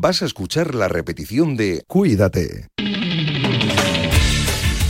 [0.00, 2.68] vas a escuchar la repetición de Cuídate.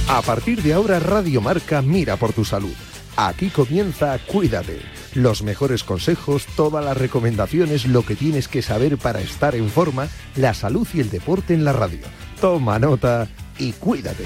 [0.08, 2.74] A partir de ahora Radio Marca mira por tu salud.
[3.16, 4.80] Aquí comienza Cuídate.
[5.14, 10.08] Los mejores consejos, todas las recomendaciones, lo que tienes que saber para estar en forma,
[10.36, 12.00] la salud y el deporte en la radio.
[12.40, 13.28] Toma nota
[13.58, 14.24] y cuídate.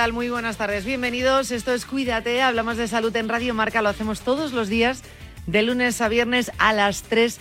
[0.00, 0.86] Muy buenas tardes.
[0.86, 1.50] Bienvenidos.
[1.50, 2.40] Esto es Cuídate.
[2.40, 3.82] Hablamos de salud en Radio Marca.
[3.82, 5.02] Lo hacemos todos los días,
[5.46, 7.38] de lunes a viernes a las 3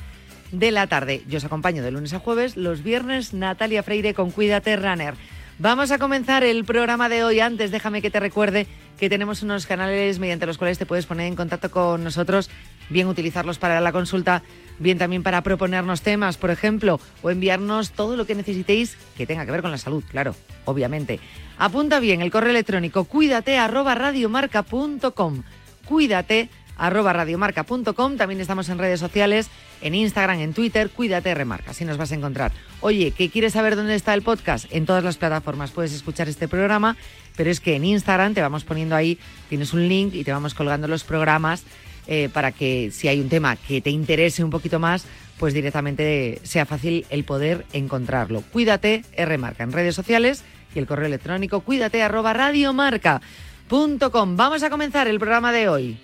[0.52, 1.24] de la tarde.
[1.30, 2.58] Yo os acompaño de lunes a jueves.
[2.58, 5.14] Los viernes, Natalia Freire con Cuídate Runner.
[5.58, 7.40] Vamos a comenzar el programa de hoy.
[7.40, 8.68] Antes, déjame que te recuerde
[9.00, 12.50] que tenemos unos canales mediante los cuales te puedes poner en contacto con nosotros,
[12.90, 14.44] bien utilizarlos para la consulta,
[14.80, 19.46] bien también para proponernos temas, por ejemplo, o enviarnos todo lo que necesitéis que tenga
[19.46, 21.20] que ver con la salud, claro, obviamente.
[21.58, 25.44] Apunta bien el correo electrónico cuídate arroba radiomarca.com.
[25.86, 28.16] Cuídate arroba radiomarca.com.
[28.18, 29.50] También estamos en redes sociales,
[29.82, 32.52] en Instagram, en Twitter, cuídate remarca, así nos vas a encontrar.
[32.82, 34.66] Oye, ¿qué quieres saber dónde está el podcast?
[34.72, 36.96] En todas las plataformas puedes escuchar este programa,
[37.36, 40.54] pero es que en Instagram te vamos poniendo ahí, tienes un link y te vamos
[40.54, 41.64] colgando los programas
[42.12, 45.06] eh, para que si hay un tema que te interese un poquito más,
[45.38, 48.42] pues directamente sea fácil el poder encontrarlo.
[48.52, 50.44] Cuídate, remarca en redes sociales
[50.74, 54.36] y el correo electrónico cuídate arroba radiomarca.com.
[54.36, 56.00] Vamos a comenzar el programa de hoy.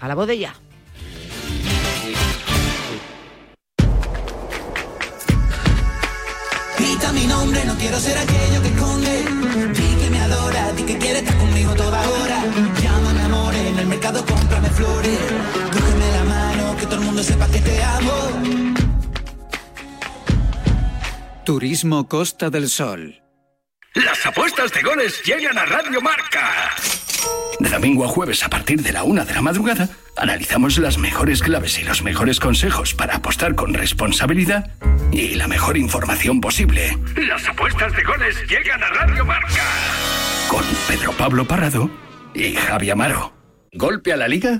[0.00, 0.54] A la voz de ya.
[7.12, 9.24] Mi nombre, no quiero ser aquello que esconde.
[9.72, 12.44] Di que me adora, di que quiere estar conmigo toda hora.
[14.14, 15.18] Cómprame flores.
[15.70, 18.12] Cógeme la mano, que todo el mundo sepa que te amo.
[21.44, 23.20] Turismo Costa del Sol.
[23.94, 26.74] Las apuestas de goles llegan a Radio Marca.
[27.60, 31.42] De domingo a jueves a partir de la una de la madrugada, analizamos las mejores
[31.42, 34.70] claves y los mejores consejos para apostar con responsabilidad
[35.12, 36.96] y la mejor información posible.
[37.16, 39.64] Las apuestas de goles llegan a Radio Marca.
[40.48, 41.90] Con Pedro Pablo Parrado
[42.34, 43.37] y Javi Amaro.
[43.78, 44.58] ¿Golpe a la liga?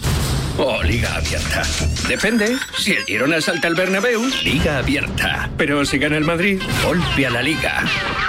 [0.58, 1.62] o Liga Abierta.
[2.08, 2.56] Depende.
[2.76, 5.50] Si el Girona salta al Bernabéu, Liga Abierta.
[5.56, 7.84] Pero si gana el Madrid, golpe a la Liga.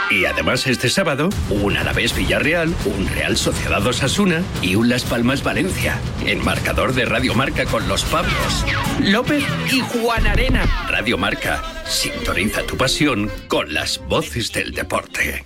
[0.09, 5.43] Y además este sábado, un Alavés Villarreal, un Real Sociedad Osasuna y un Las Palmas
[5.43, 5.99] Valencia.
[6.25, 8.65] En marcador de Radio Marca con los Pablos,
[8.99, 10.65] López y Juan Arena.
[10.87, 11.63] Radio Marca.
[11.85, 15.45] Sintoniza tu pasión con las voces del deporte.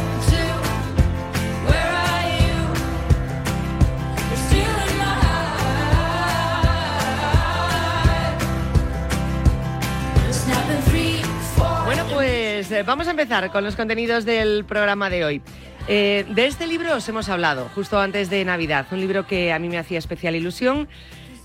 [12.81, 15.41] Eh, vamos a empezar con los contenidos del programa de hoy.
[15.87, 19.59] Eh, de este libro os hemos hablado justo antes de Navidad, un libro que a
[19.59, 20.87] mí me hacía especial ilusión,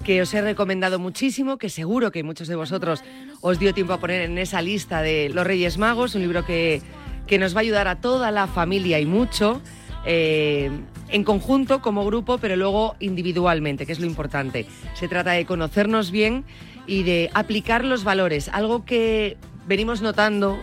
[0.04, 3.02] que os he recomendado muchísimo, que seguro que muchos de vosotros
[3.40, 6.80] os dio tiempo a poner en esa lista de Los Reyes Magos, un libro que,
[7.26, 9.60] que nos va a ayudar a toda la familia y mucho.
[10.06, 10.70] Eh,
[11.08, 14.66] en conjunto, como grupo, pero luego individualmente, que es lo importante.
[14.94, 16.44] Se trata de conocernos bien
[16.86, 20.58] y de aplicar los valores, algo que venimos notando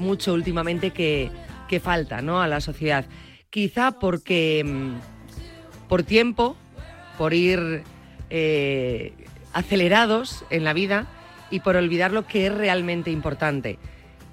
[0.00, 1.30] mucho últimamente que,
[1.80, 2.42] falta ¿no?
[2.42, 3.04] a la sociedad.
[3.48, 6.56] Quizá porque mm, por tiempo,
[7.16, 7.84] por ir
[8.28, 9.12] eh,
[9.52, 11.06] acelerados en la vida
[11.50, 13.78] y por olvidar lo que es realmente importante.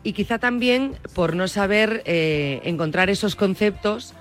[0.03, 4.13] Y quizá también por no saber eh, encontrar esos conceptos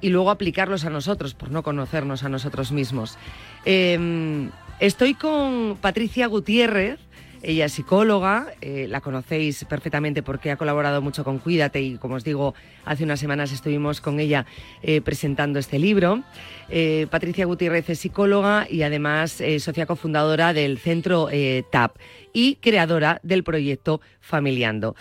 [0.00, 3.18] y luego aplicarlos a nosotros, por no conocernos a nosotros mismos.
[3.64, 7.00] Em, estoy con Patricia Gutiérrez,
[7.42, 12.16] Ella es psicóloga, eh, la conocéis perfectamente porque ha colaborado mucho con Cuídate y como
[12.16, 12.54] os digo,
[12.84, 14.46] hace unas semanas estuvimos con ella
[14.82, 16.22] eh, presentando este libro.
[16.68, 21.28] Eh, Patricia Gutiérrez es psicóloga y además socia cofundadora del Centro
[21.70, 21.96] TAP
[22.32, 24.96] y creadora del proyecto Familiando.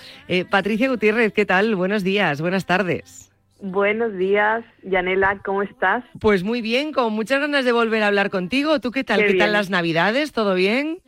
[0.50, 1.76] Patricia Gutiérrez, ¿qué tal?
[1.76, 3.32] Buenos días, buenas tardes.
[3.62, 6.04] Buenos días, Yanela, ¿cómo estás?
[6.20, 8.80] Pues muy bien, con muchas ganas de volver a hablar contigo.
[8.80, 9.26] ¿Tú qué tal?
[9.26, 10.34] ¿Qué, tal las Navidades?
[10.34, 11.00] ¿Todo bien?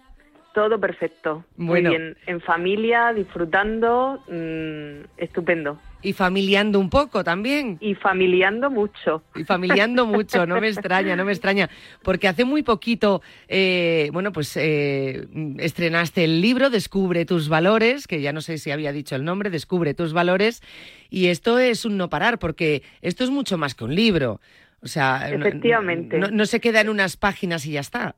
[0.58, 1.46] Todo perfecto.
[1.56, 2.18] Muy bien.
[2.26, 5.80] En familia, disfrutando, mm, estupendo.
[6.02, 7.78] Y familiando un poco también.
[7.80, 9.22] Y familiando mucho.
[9.36, 11.70] Y familiando mucho, no me extraña, no me extraña.
[12.02, 15.28] Porque hace muy poquito, eh, bueno, pues eh,
[15.60, 19.52] estrenaste el libro Descubre tus valores, que ya no sé si había dicho el nombre,
[19.52, 20.64] Descubre tus valores.
[21.12, 24.42] Y esto es un no parar, porque esto es mucho más que un libro.
[24.82, 26.18] O sea, Efectivamente.
[26.18, 28.16] no se queda en unas páginas y ya está.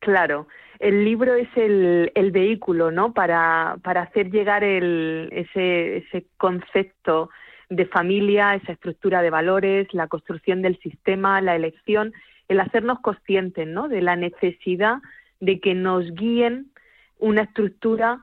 [0.00, 0.48] Claro
[0.78, 3.12] el libro es el, el vehículo, ¿no?
[3.12, 7.30] Para, para hacer llegar el, ese, ese concepto
[7.68, 12.12] de familia, esa estructura de valores, la construcción del sistema, la elección,
[12.48, 13.88] el hacernos conscientes, ¿no?
[13.88, 14.98] De la necesidad
[15.40, 16.72] de que nos guíen
[17.18, 18.20] una estructura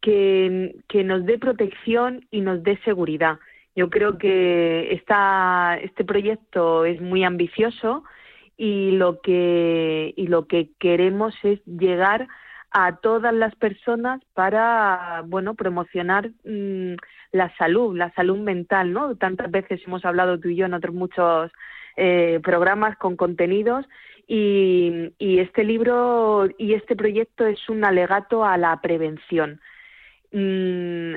[0.00, 3.38] que, que nos dé protección y nos dé seguridad.
[3.74, 8.04] Yo creo que esta, este proyecto es muy ambicioso,
[8.56, 12.28] y lo que y lo que queremos es llegar
[12.70, 16.94] a todas las personas para bueno promocionar mm,
[17.32, 20.94] la salud la salud mental no tantas veces hemos hablado tú y yo en otros
[20.94, 21.50] muchos
[21.96, 23.86] eh, programas con contenidos
[24.26, 29.60] y, y este libro y este proyecto es un alegato a la prevención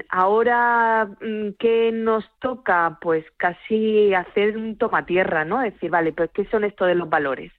[0.10, 2.98] ahora, mm, ¿qué nos toca?
[3.02, 5.60] Pues casi hacer un tomatierra, ¿no?
[5.62, 7.52] Decir, vale, pues ¿qué son esto de los valores?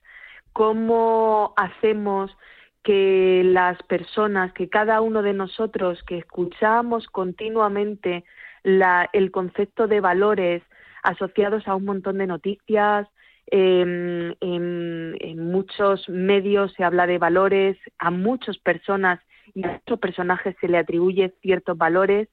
[0.53, 2.31] ¿Cómo hacemos
[2.83, 8.23] que las personas, que cada uno de nosotros que escuchamos continuamente
[8.63, 10.63] la, el concepto de valores
[11.03, 13.07] asociados a un montón de noticias,
[13.47, 19.19] en, en, muchos medios se habla de valores, a muchas personas
[19.53, 22.27] y a estos personajes se le atribuye ciertos valores,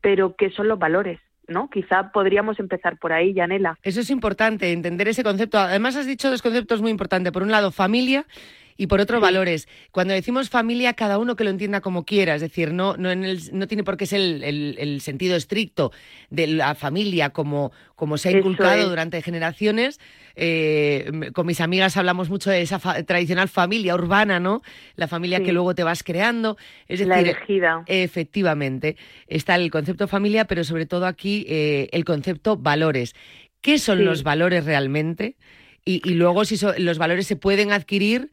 [0.00, 1.20] pero ¿qué son los valores?
[1.46, 1.68] ¿no?
[1.68, 3.78] Quizá podríamos empezar por ahí, Yanela.
[3.82, 5.58] Eso es importante, entender ese concepto.
[5.58, 7.32] Además, has dicho dos conceptos muy importantes.
[7.32, 8.26] Por un lado, familia
[8.76, 9.68] y por otro, valores.
[9.92, 13.24] Cuando decimos familia, cada uno que lo entienda como quiera, es decir, no, no, en
[13.24, 15.92] el, no tiene por qué ser el, sentido estricto
[16.30, 20.00] de la familia como, como se ha inculcado durante generaciones.
[20.36, 24.62] Eh, con mis amigas hablamos mucho de esa tradicional familia urbana, ¿no?
[24.96, 26.56] La familia que luego te vas creando.
[26.88, 27.84] Es decir, la elegida.
[27.86, 28.96] Efectivamente,
[29.28, 33.14] está el concepto familia, pero sobre todo aquí eh, el concepto valores.
[33.60, 35.36] ¿Qué son los valores realmente?
[35.84, 38.30] Y, y luego si los valores se pueden adquirir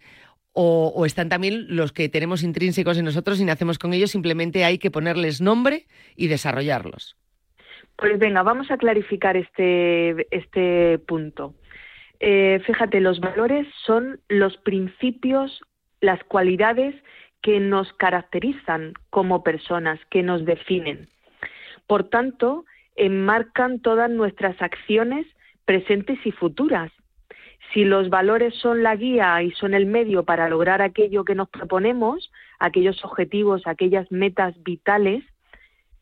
[0.54, 4.78] o, están también los que tenemos intrínsecos en nosotros y nacemos con ellos, simplemente hay
[4.78, 7.18] que ponerles nombre y desarrollarlos.
[7.96, 11.54] Pues venga, vamos a clarificar este, este punto.
[12.20, 15.62] Eh, fíjate, los valores son los principios,
[16.02, 16.96] las cualidades
[17.42, 21.08] que nos caracterizan como personas, que nos definen.
[21.88, 22.66] Por tanto,
[22.96, 25.26] enmarcan todas nuestras acciones
[25.66, 26.92] presentes y futuras
[27.74, 31.50] si los valores son la guía y son el medio para lograr aquello que nos
[31.50, 35.24] proponemos, aquellos objetivos, aquellas metas vitales,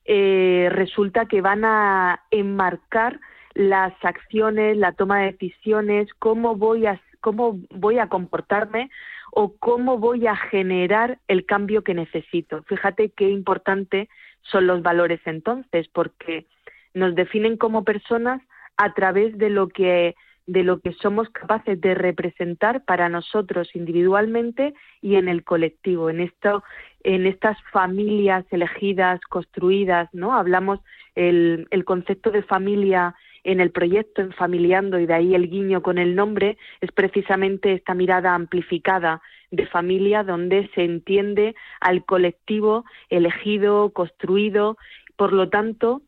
[0.06, 3.20] eh, resulta que van a enmarcar
[3.54, 8.90] las acciones, la toma de decisiones, cómo voy a cómo voy a comportarme
[9.32, 12.64] o cómo voy a generar el cambio que necesito.
[12.64, 14.10] Fíjate qué importante
[14.42, 16.48] son los valores entonces, porque
[16.94, 18.42] nos definen como personas
[18.78, 20.16] a través de lo que
[20.50, 26.22] de lo que somos capaces de representar para nosotros individualmente y en el colectivo, en
[26.22, 26.64] esto,
[27.04, 30.34] en estas familias elegidas, construidas, ¿no?
[30.34, 30.80] Hablamos
[31.14, 33.14] el, concepto de familia
[33.44, 37.74] en el proyecto, en Familiando, y de ahí el guiño con el nombre, es precisamente
[37.74, 44.78] esta mirada amplificada de familia donde se entiende al colectivo elegido, construido,
[45.16, 46.02] por lo tanto,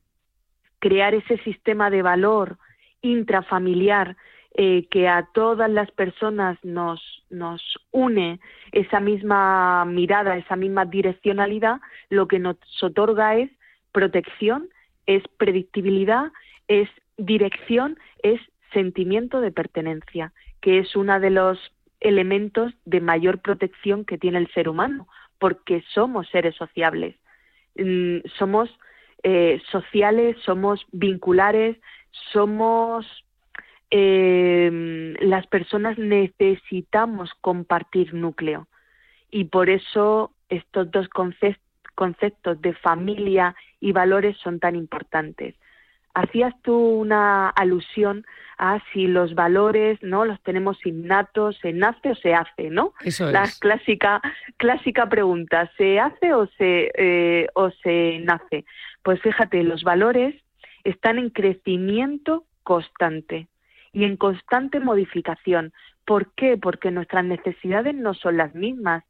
[0.80, 2.58] crear ese sistema de valor
[3.02, 4.16] intrafamiliar
[4.56, 8.40] eh, que a todas las personas nos, nos une
[8.74, 11.80] esa misma mirada, esa misma direccionalidad,
[12.10, 13.50] lo que nos otorga es
[13.94, 14.70] protección,
[15.06, 16.32] es predictibilidad,
[16.68, 18.42] es dirección, es
[18.74, 21.58] sentimiento de pertenencia, que es uno de los
[22.02, 25.08] elementos de mayor protección que tiene el ser humano,
[25.40, 27.16] porque somos seres sociables,
[27.76, 28.70] mm, somos
[29.24, 31.78] eh, sociales, somos vinculares,
[32.34, 33.06] somos
[33.92, 38.68] eh, las personas necesitamos compartir núcleo
[39.30, 41.08] y por eso estos dos
[41.96, 45.56] conceptos de familia y valores son tan importantes.
[46.14, 48.26] Hacías tú una alusión
[48.58, 50.26] a si los valores, ¿no?
[50.26, 52.94] Los tenemos innatos, se nace o se hace, ¿no?
[53.02, 53.60] Eso La es.
[53.60, 54.22] clásica,
[54.58, 58.66] clásica pregunta, ¿se hace o se, eh, o se nace?
[59.04, 60.36] Pues fíjate, los valores
[60.84, 63.48] están en crecimiento constante
[63.94, 65.74] y en constante modificación.
[66.06, 66.58] ¿Por qué?
[66.58, 69.04] Porque nuestras necesidades no son las mismas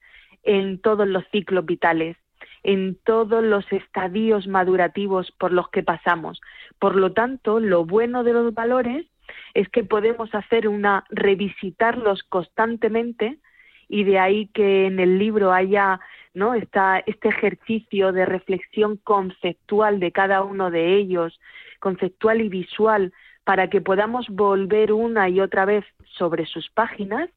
[0.44, 2.18] en todos los ciclos vitales
[2.64, 6.42] en todos los estadios madurativos por los que pasamos.
[6.80, 9.06] Por lo tanto, lo bueno de los valores
[9.54, 13.40] es que podemos hacer una revisitarlos constantemente
[13.88, 16.00] y de ahí que en el libro haya
[16.34, 21.40] no está este ejercicio de reflexión conceptual de cada uno de ellos,
[21.80, 23.12] conceptual y visual,
[23.44, 25.86] para que podamos volver una y otra vez
[26.18, 27.30] sobre sus páginas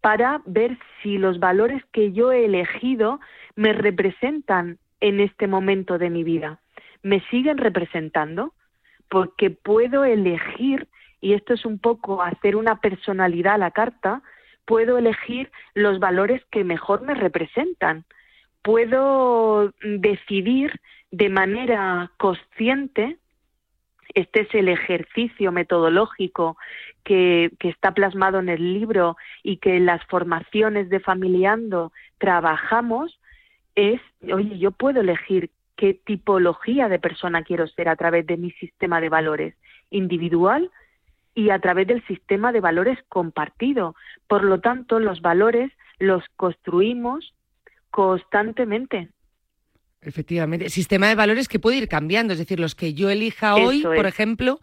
[0.00, 3.20] para ver si los valores que yo he elegido
[3.56, 6.60] me representan en este momento de mi vida.
[7.02, 8.52] ¿Me siguen representando?
[9.08, 10.88] Porque puedo elegir,
[11.22, 14.20] y esto es un poco hacer una personalidad a la carta,
[14.66, 18.04] puedo elegir los valores que mejor me representan.
[18.60, 20.80] Puedo decidir
[21.12, 23.16] de manera consciente
[24.14, 26.56] este es el ejercicio metodológico
[27.04, 33.18] que, que, está plasmado en el libro y que en las formaciones de familiando trabajamos,
[33.74, 34.00] es,
[34.32, 39.00] oye, yo puedo elegir qué tipología de persona quiero ser a través de mi sistema
[39.00, 39.54] de valores
[39.90, 40.70] individual
[41.34, 43.96] y a través del sistema de valores compartido.
[44.28, 47.34] Por lo tanto, los valores los construimos
[47.90, 49.08] constantemente.
[50.04, 53.80] Efectivamente, sistema de valores que puede ir cambiando, es decir, los que yo elija hoy,
[53.80, 54.12] Eso por es.
[54.14, 54.60] ejemplo,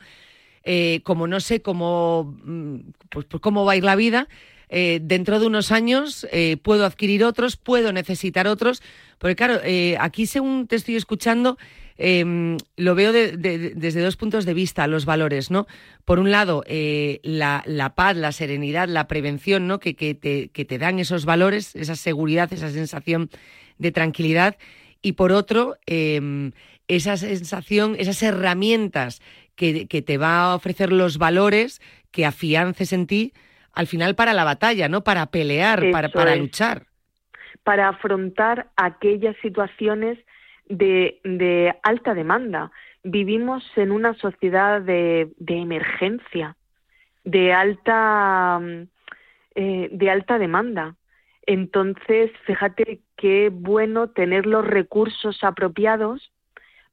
[0.64, 2.76] eh, como no sé cómo, mm,
[3.10, 4.28] pues, pues cómo va a ir la vida,
[4.70, 8.82] eh, dentro de unos años eh, puedo adquirir otros, puedo necesitar otros,
[9.18, 9.60] porque claro,
[10.00, 11.58] aquí según te estoy escuchando,
[11.98, 15.68] eh, lo veo de- de- desde dos puntos de vista, los valores, ¿no?
[16.06, 19.80] Por un lado, eh, la, la paz, la serenidad, la prevención, ¿no?
[19.80, 23.30] Que, que te, que te dan esos valores, esa seguridad, esa sensación
[23.78, 24.56] de tranquilidad.
[25.02, 26.52] Y por otro, eh,
[26.88, 29.22] esa sensación, esas herramientas
[29.56, 31.82] que, que te va a ofrecer los valores
[32.12, 33.34] que afiances en ti
[33.74, 35.04] al final para la batalla, ¿no?
[35.04, 36.40] Para pelear, para, Eso para es.
[36.40, 36.84] luchar.
[37.64, 40.18] para afrontar aquellas situaciones
[40.68, 42.72] de, de alta demanda.
[43.04, 46.56] Vivimos en una sociedad de, de emergencia,
[47.24, 48.88] de alta, mm,
[49.56, 50.96] eh, de alta demanda.
[51.52, 56.32] Entonces, fíjate qué bueno tener los recursos apropiados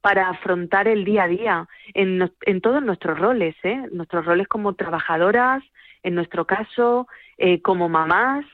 [0.00, 3.87] para afrontar el día a día en, todos nuestros roles, ¿eh?
[3.93, 5.62] nuestros roles como trabajadoras,
[6.03, 8.45] en nuestro caso, eh, como mamás,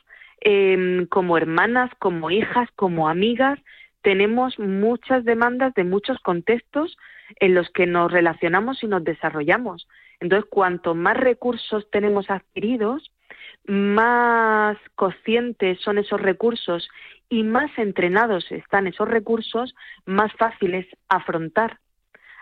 [0.42, 3.58] em, como hermanas, como hijas, como amigas,
[4.02, 6.98] tenemos muchas demandas de muchos contextos
[7.40, 9.88] en los que nos relacionamos y nos desarrollamos.
[10.20, 13.10] Entonces, cuanto más recursos tenemos adquiridos,
[13.66, 16.88] más conscientes son esos recursos
[17.28, 21.78] y más entrenados están esos recursos, más fáciles afrontar.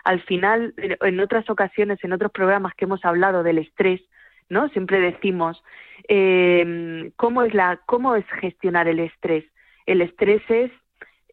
[0.03, 4.01] Al final, en otras ocasiones, en otros programas que hemos hablado del estrés,
[4.49, 4.67] ¿no?
[4.69, 5.63] Siempre decimos
[6.09, 7.53] eh, cómo es
[7.85, 9.45] cómo es gestionar el estrés.
[9.85, 10.71] El estrés es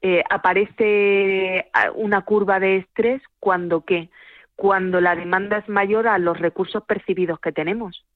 [0.03, 4.09] eh, aparece una curva de estrés cuando qué,
[4.57, 8.07] cuando la demanda es mayor a los recursos percibidos que tenemos.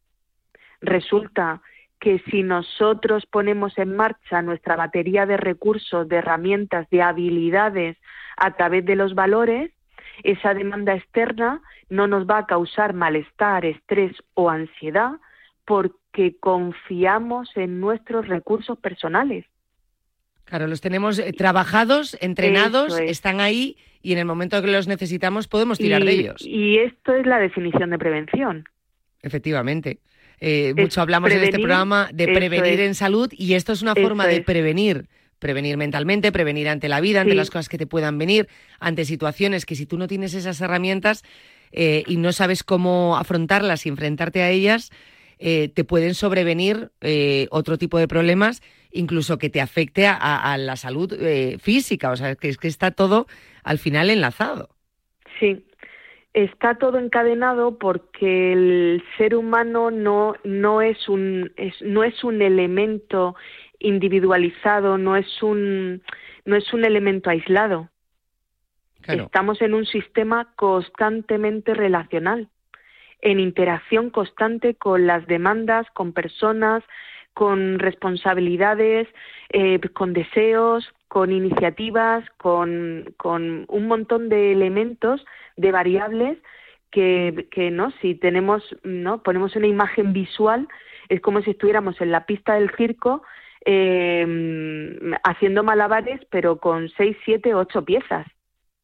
[0.85, 1.63] Resulta
[1.99, 7.97] que si nosotros ponemos en marcha nuestra batería de recursos, de herramientas, de habilidades
[8.37, 9.71] a través de los valores,
[10.23, 15.13] esa demanda externa no nos va a causar malestar, estrés o ansiedad
[15.65, 19.47] porque confiamos en nuestros recursos personales.
[20.45, 23.13] Claro, los tenemos eh, trabajados, entrenados, es.
[23.13, 26.43] están ahí y en el momento que los necesitamos podemos tirar y, de ellos.
[26.45, 28.69] y esto es la definición de prevención.
[29.23, 30.01] Efectivamente.
[30.41, 32.87] Eh, mucho hablamos en este programa de prevenir es.
[32.87, 35.09] en salud y esto es una forma de prevenir.
[35.39, 38.49] Prevenir mentalmente, prevenir ante la vida, ante las cosas que te puedan venir,
[38.81, 41.23] ante situaciones que si tú no tienes esas herramientas
[41.73, 44.91] eh, y no sabes cómo afrontarlas y enfrentarte a ellas,
[45.39, 48.63] eh, te pueden sobrevenir eh, otro tipo de problemas,
[48.93, 52.11] incluso que te afecte a, a la salud eh, física.
[52.11, 53.27] O sea, que es que está todo
[53.63, 54.71] al final enlazado.
[55.41, 55.65] Sí,
[56.35, 62.43] está todo encadenado porque el ser humano no, no, es, un, es, no es un
[62.43, 63.37] elemento
[63.79, 66.03] individualizado, no es un,
[66.45, 67.89] no es un elemento aislado.
[69.03, 69.25] Claro.
[69.25, 72.49] Estamos en un sistema constantemente relacional,
[73.21, 76.83] en interacción constante con las demandas, con personas,
[77.35, 79.09] con responsabilidades,
[79.51, 85.25] eh, con deseos, con iniciativas, con, con, un montón de elementos,
[85.57, 86.39] de variables
[86.91, 90.69] que, que, no, si tenemos, no, ponemos una imagen visual,
[91.09, 93.23] es como si estuviéramos en la pista del circo
[93.65, 98.27] eh, haciendo malabares, pero con seis, siete, ocho piezas.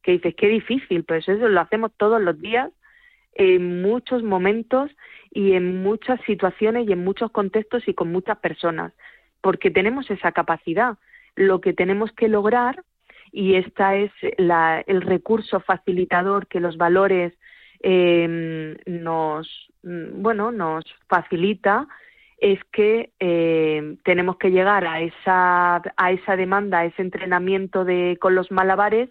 [0.02, 2.71] Que dices, qué difícil, pues eso lo hacemos todos los días,
[3.35, 4.90] en muchos momentos
[5.31, 8.93] y en muchas situaciones y en muchos contextos y con muchas personas,
[9.41, 10.99] porque tenemos esa capacidad.
[11.37, 12.83] Lo que tenemos que lograr,
[13.33, 17.33] y esta es la, el recurso facilitador que los valores
[17.83, 21.87] eh, nos, bueno, nos facilita,
[22.41, 28.17] es que eh, tenemos que llegar a esa, a esa demanda, a ese entrenamiento de,
[28.21, 29.11] con los malabares,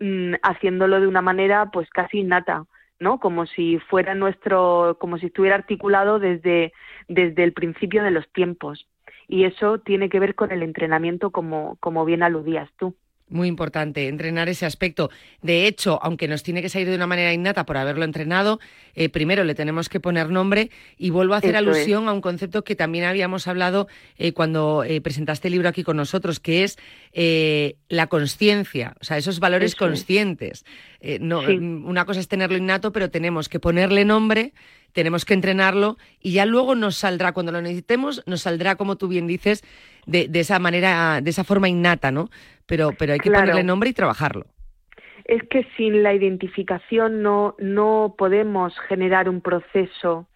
[0.00, 2.66] mm, haciéndolo de una manera pues casi innata,
[2.98, 3.20] ¿no?
[3.20, 6.72] Como si fuera nuestro, como si estuviera articulado desde,
[7.08, 8.86] desde el principio de los tiempos.
[9.28, 12.94] Y eso tiene que ver con el entrenamiento como, como bien aludías tú.
[13.28, 15.10] Muy importante, entrenar ese aspecto.
[15.42, 18.60] De hecho, aunque nos tiene que salir de una manera innata por haberlo entrenado,
[18.94, 22.62] eh, primero le tenemos que poner nombre y vuelvo a hacer alusión a un concepto
[22.62, 26.78] que también habíamos hablado eh, cuando eh, presentaste el libro aquí con nosotros, que es
[27.88, 30.64] la conciencia, o sea, esos valores conscientes.
[31.20, 34.52] No, Una cosa es tenerlo innato, pero tenemos que ponerle nombre
[34.96, 39.08] tenemos que entrenarlo y ya luego nos saldrá, cuando lo necesitemos, nos saldrá, como tú
[39.08, 39.62] bien dices,
[40.06, 42.30] de, esa manera, de esa forma innata, ¿no?
[42.64, 44.46] Pero, pero hay que ponerle nombre y trabajarlo.
[45.26, 50.28] Es que sin la identificación no, no podemos generar un proceso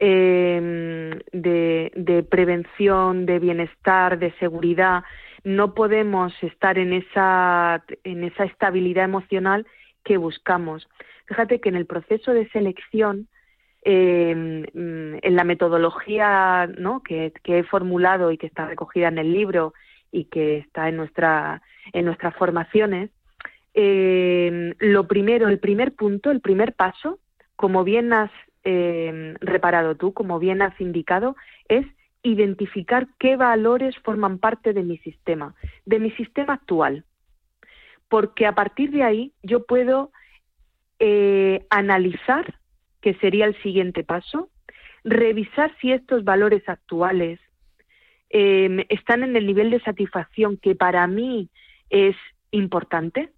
[0.00, 5.04] em, de, de prevención, de bienestar, de seguridad.
[5.44, 9.66] No podemos estar en esa, en esa estabilidad emocional
[10.04, 10.88] que buscamos.
[11.26, 13.28] Fíjate que en el proceso de selección
[13.86, 16.66] Em, en la metodología
[17.04, 19.74] que, he formulado y que está recogida en el libro
[20.10, 21.60] y que está en, nuestra,
[21.92, 23.10] en nuestras formaciones,
[23.74, 27.18] em, lo primero, el primer punto, el primer paso,
[27.56, 28.30] como bien has
[28.62, 31.36] em, reparado tú, como bien has indicado,
[31.68, 31.86] es
[32.22, 37.04] identificar qué valores forman parte de mi sistema, de mi sistema actual.
[38.14, 40.12] Porque a partir de ahí yo puedo
[41.00, 42.54] eh, analizar
[43.00, 44.50] que sería el siguiente paso,
[45.02, 47.40] revisar si estos valores actuales
[48.30, 51.48] em, están en el nivel de satisfacción que para mí
[51.90, 52.14] es
[52.52, 53.30] importante,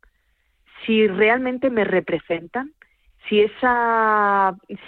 [0.85, 2.75] si realmente me representan,
[3.31, 3.41] si,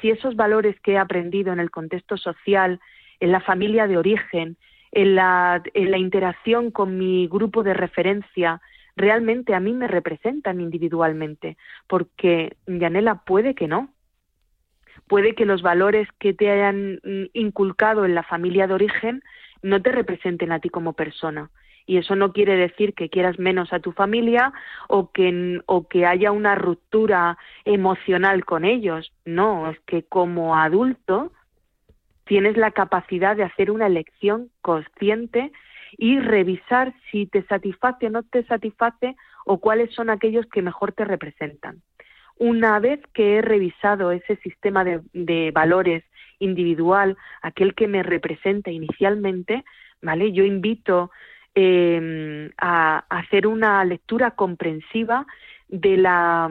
[0.03, 2.79] esos valores que he aprendido en el contexto social,
[3.20, 4.59] en la familia de origen,
[4.92, 5.62] en la
[5.96, 8.61] interacción con mi grupo de referencia,
[8.98, 11.56] realmente a mí me representan individualmente,
[11.87, 13.90] porque Yanela puede que no,
[15.06, 19.22] puede que los valores que te hayan mm, inculcado en la familia de origen
[19.62, 21.50] no te representen a ti como persona.
[21.87, 24.52] Y eso no quiere decir que quieras menos a tu familia
[24.88, 29.11] o que, o que haya una ruptura emocional con ellos.
[29.24, 31.32] No, es que como adulto
[32.24, 35.50] tienes la capacidad de hacer una elección consciente
[35.98, 40.92] y revisar si te satisface o no te satisface o cuáles son aquellos que mejor
[40.92, 41.82] te representan.
[42.37, 46.04] Una vez que he revisado ese sistema de, valores
[46.38, 49.64] individual, aquel que me representa inicialmente,
[50.00, 50.30] ¿vale?
[50.30, 51.11] Yo invito
[51.56, 55.26] em, a, hacer una lectura comprensiva
[55.66, 56.48] de la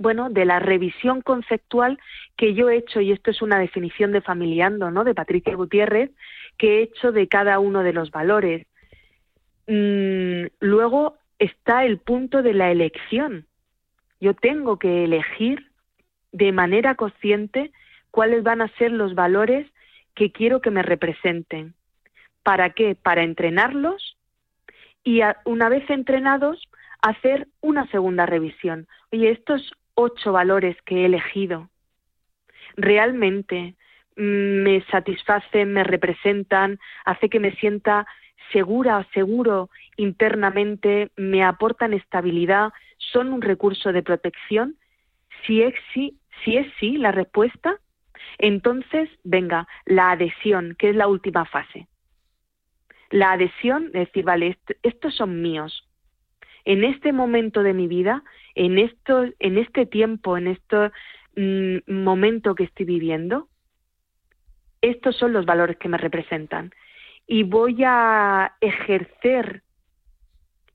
[0.00, 1.98] bueno, de la revisión conceptual
[2.36, 5.04] que yo he hecho, y esto es una definición de Familiando, ¿no?
[5.04, 6.10] De Patricia Gutiérrez,
[6.60, 8.66] que he hecho de cada uno de los valores.
[9.66, 13.46] Mm, luego está el punto de la elección,
[14.20, 15.70] yo tengo que elegir
[16.32, 17.72] de manera consciente
[18.10, 19.66] cuáles van a ser los valores
[20.14, 21.74] que quiero que me representen.
[22.42, 22.94] ¿Para qué?
[22.94, 24.18] Para entrenarlos
[25.02, 26.68] y una vez entrenados
[27.00, 28.86] hacer una segunda revisión.
[29.12, 31.70] Oye, estos ocho valores que he elegido,
[32.76, 33.76] ¿realmente
[34.20, 38.06] me satisfacen, me representan, hace que me sienta
[38.52, 44.76] segura seguro internamente, me aportan estabilidad, son un recurso de protección?
[45.46, 47.78] Si es sí, si es sí la respuesta,
[48.38, 51.86] entonces venga la adhesión, que es la última fase.
[53.10, 55.88] La adhesión, es decir, vale, estos son míos.
[56.64, 58.22] En este momento de mi vida,
[58.54, 60.90] en esto, en este tiempo, en este
[61.36, 63.48] mm, momento que estoy viviendo,
[64.80, 66.72] estos son los valores que me representan.
[67.26, 69.62] Y voy a ejercer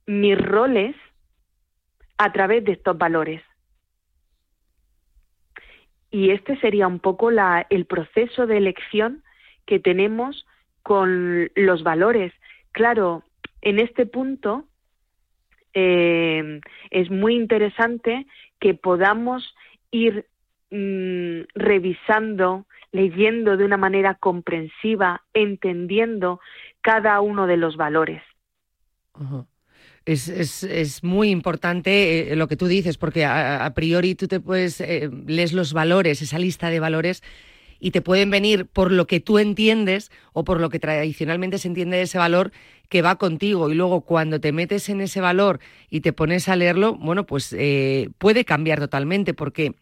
[0.05, 0.95] mis roles
[2.17, 3.41] a través de estos valores.
[6.11, 9.23] Y este sería un poco el proceso de elección
[9.65, 10.45] que tenemos
[10.81, 12.31] con los valores.
[12.71, 13.23] Claro,
[13.61, 14.65] en este punto
[15.73, 18.27] eh, es muy interesante
[18.59, 19.55] que podamos
[19.91, 20.25] ir
[20.71, 22.65] mm, revisando,
[22.95, 26.39] leyendo de una manera comprensiva, entendiendo
[26.81, 28.23] cada uno de los valores.
[30.05, 34.39] Es, es, es, muy importante eh, lo que tú dices, porque a, priori tú te
[34.39, 37.21] puedes, eh, lees los valores, esa lista de valores,
[37.79, 41.67] y te pueden venir por lo que tú entiendes o por lo que tradicionalmente se
[41.67, 42.51] entiende de ese valor
[42.87, 43.69] que va contigo.
[43.69, 47.53] Y luego cuando te metes en ese valor y te pones a leerlo, bueno, pues
[47.57, 49.75] eh, puede cambiar totalmente, porque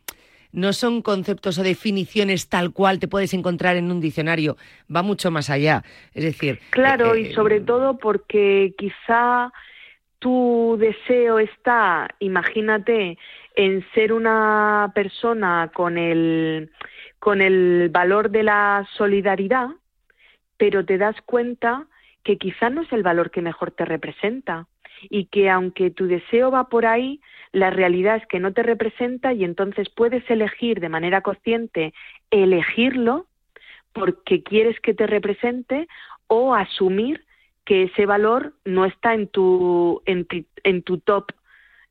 [0.54, 4.56] no son conceptos o definiciones tal cual te puedes encontrar en un diccionario,
[4.94, 5.84] va mucho más allá.
[6.14, 6.60] Es decir.
[6.70, 9.52] Claro, y sobre todo porque quizá
[10.20, 13.18] tu deseo está, imagínate,
[13.56, 16.72] en ser una persona con el,
[17.20, 19.68] con el valor de la solidaridad,
[20.58, 21.88] pero te das cuenta
[22.24, 24.68] que quizá no es el valor que mejor te representa
[25.10, 29.34] y que aunque tu deseo va por ahí, la realidad es que no te representa
[29.34, 31.94] y entonces puedes elegir de manera consciente
[32.32, 33.28] elegirlo
[33.94, 35.88] porque quieres que te represente
[36.28, 37.26] o asumir
[37.66, 41.32] que ese valor no está en tu, en, tu top,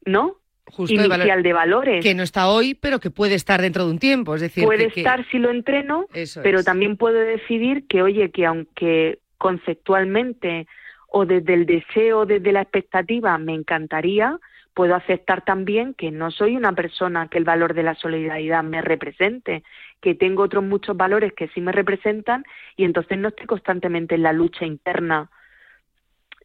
[0.05, 0.37] ¿no?
[0.67, 2.03] Justo inicial de, valores.
[2.03, 4.35] Que no está hoy, pero que puede estar dentro de un tiempo.
[4.35, 6.07] Es decir, puede estar si lo entreno,
[6.43, 10.67] pero también puedo decidir que, oye, que aunque conceptualmente
[11.13, 14.39] o desde el deseo, desde la expectativa, me encantaría,
[14.75, 18.81] puedo aceptar también que no soy una persona que el valor de la solidaridad me
[18.81, 19.63] represente,
[20.01, 22.45] que tengo otros muchos valores que sí me representan
[22.77, 25.31] y entonces no estoy constantemente en la lucha interna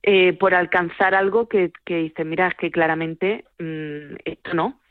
[0.04, 4.82] eh, por alcanzar algo que, que dice, mira, es que claramente mm, esto no.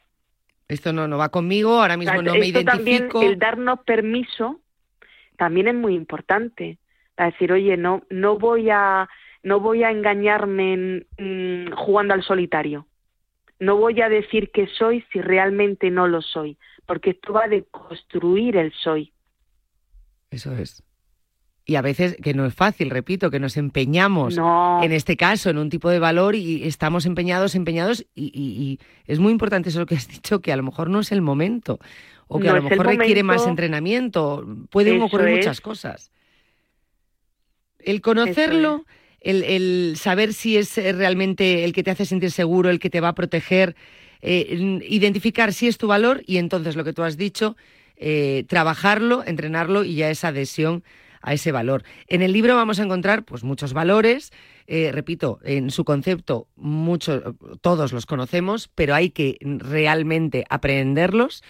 [0.69, 2.71] Esto no, no va conmigo, ahora mismo no me identifico.
[2.73, 4.61] También, el darnos permiso
[5.37, 6.79] también es muy importante.
[7.15, 9.09] Para decir, oye, no, no voy a,
[9.47, 12.89] no voy a engañarme mm, jugando al solitario.
[13.61, 17.63] No voy a decir que soy si realmente no lo soy, porque esto va de
[17.71, 19.13] construir el soy.
[20.31, 20.83] Eso es
[21.69, 24.39] y a veces que no es fácil, repito, que nos empeñamos
[24.83, 29.33] en este caso en un tipo de valor y estamos empeñados, empeñados y, es muy
[29.33, 31.81] importante eso que has dicho, que a lo mejor no es el momento
[32.29, 36.13] o que a lo mejor requiere más entrenamiento, pueden ocurrir muchas cosas.
[37.81, 38.85] El conocerlo,
[39.21, 43.01] el, saber si es eh, realmente el que te hace sentir seguro, el que te
[43.01, 43.77] va a proteger,
[44.23, 47.57] eh, identificar si es tu valor y entonces lo que tú has dicho,
[47.97, 50.85] eh, trabajarlo, entrenarlo y ya esa adhesión
[51.23, 51.83] a ese valor.
[52.09, 54.33] En el libro vamos a encontrar pues muchos valores,
[54.67, 57.23] eh, repito, en su concepto muchos,
[57.61, 61.43] todos los conocemos, pero hay que realmente aprenderlos.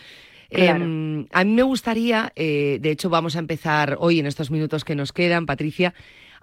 [0.51, 4.85] Em, a mí me gustaría, eh, de hecho vamos a empezar hoy en estos minutos
[4.85, 5.93] que nos quedan, Patricia,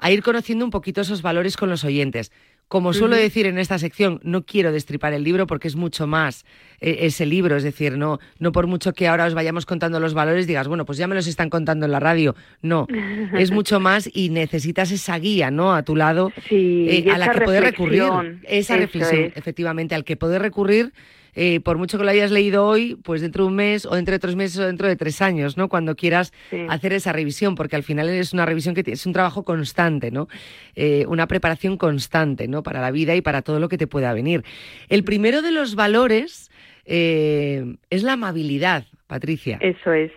[0.03, 2.29] a ir conociendo un poquito esos valores con los oyentes.
[2.67, 6.43] Como suelo decir en esta sección, no quiero destripar el libro porque es mucho más
[6.81, 10.13] eh, ese libro, es decir, no, no por mucho que ahora os vayamos contando los
[10.13, 12.35] valores digas, bueno, pues ya me los están contando en la radio.
[12.61, 12.85] No,
[13.37, 15.73] es mucho más y necesitas esa guía, ¿no?
[15.73, 18.03] A tu lado, eh, a la que poder recurrir.
[18.43, 20.91] Esa reflexión, efectivamente, al que poder recurrir
[21.35, 24.13] eh, por mucho que lo hayas leído hoy, pues dentro de un mes o dentro
[24.13, 25.69] de tres meses o dentro de tres años, ¿no?
[25.69, 26.33] Cuando quieras
[26.69, 30.27] hacer esa revisión, porque al final es una revisión que es un trabajo constante, ¿no?
[30.75, 32.63] Eh, una preparación constante, ¿no?
[32.63, 34.43] Para la vida y para todo lo que te pueda venir.
[34.89, 36.51] El primero de los valores
[36.85, 39.57] eh, es la amabilidad, Patricia.
[39.61, 40.11] Eso es.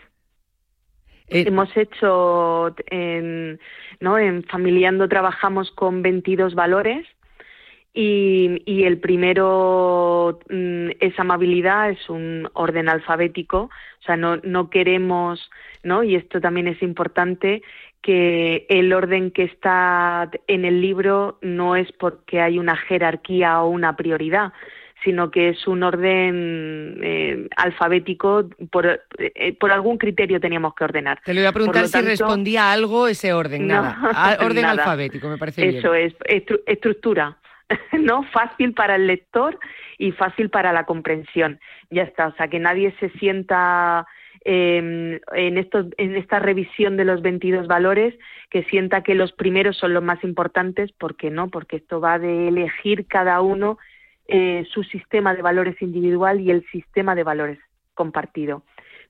[1.29, 3.59] Hemos hecho, en,
[4.00, 4.16] ¿no?
[4.18, 7.05] En Familiando trabajamos con 22 valores
[7.98, 15.50] y, el primero mm, es amabilidad, es un orden alfabético, o sea, no, no queremos,
[15.82, 16.02] ¿no?
[16.02, 17.62] Y esto también es importante,
[18.02, 23.70] que el orden que está en el libro no es porque hay una jerarquía o
[23.70, 24.52] una prioridad,
[25.02, 31.20] sino que es un orden eh, alfabético, por, eh, por algún criterio teníamos que ordenar.
[31.24, 33.98] Te lo iba a preguntar si respondía a algo ese orden, nada.
[34.14, 36.14] Ah, orden alfabético, me parece Eso es,
[36.66, 37.38] estructura.
[37.98, 38.22] ¿no?
[38.24, 39.59] Fácil para el lector
[39.98, 41.61] y fácil para la comprensión.
[41.90, 44.07] Ya está, o sea, que nadie se sienta
[44.44, 48.14] em, en, esto, en esta revisión de los 22 valores,
[48.50, 52.48] que sienta que los primeros son los más importantes, porque no, porque esto va de
[52.48, 53.79] elegir cada uno
[54.29, 57.59] eh, su sistema de valores individual y el sistema de valores
[57.94, 58.62] compartido.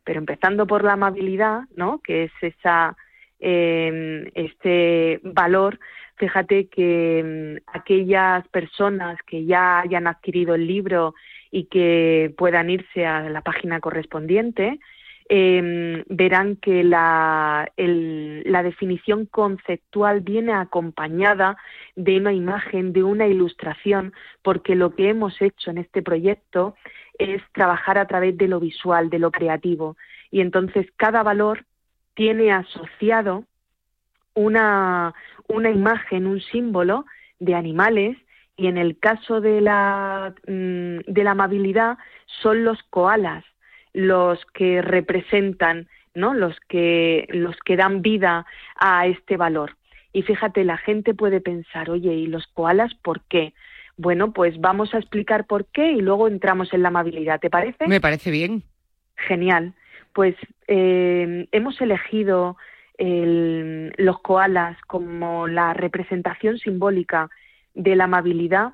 [0.05, 2.01] Pero empezando por la amabilidad, ¿no?
[2.03, 2.97] que es esa,
[3.41, 5.79] em, este valor
[6.17, 11.15] Fíjate que mm, aquellas personas que ya hayan adquirido el libro
[11.51, 14.81] y que puedan irse a la página correspondiente,
[15.29, 21.57] em, verán que la, la definición conceptual viene acompañada
[21.97, 26.77] de una imagen, de una ilustración, porque lo que hemos hecho en este proyecto
[27.19, 29.97] es trabajar a través de lo visual, de lo creativo.
[30.31, 31.65] Y entonces cada valor
[32.17, 33.45] tiene asociado
[34.35, 35.15] una,
[35.47, 37.05] una imagen, un símbolo
[37.39, 38.17] de animales
[38.57, 41.99] y en el caso de la, mm, de la amabilidad
[42.43, 43.45] son los koalas
[43.93, 46.35] los que representan, ¿no?
[46.35, 48.45] Los que, los que dan vida
[48.79, 49.77] a este valor.
[50.13, 53.55] Y fíjate, la gente puede pensar, oye, ¿y los koalas por qué?
[53.97, 57.89] Bueno, pues vamos a explicar por qué y luego entramos en la amabilidad, ¿te parece?
[57.89, 58.63] Me parece bien.
[59.17, 59.75] Genial.
[60.13, 60.35] Pues
[60.67, 62.57] eh, hemos elegido
[62.99, 67.29] los koalas como la representación simbólica
[67.75, 68.73] de la amabilidad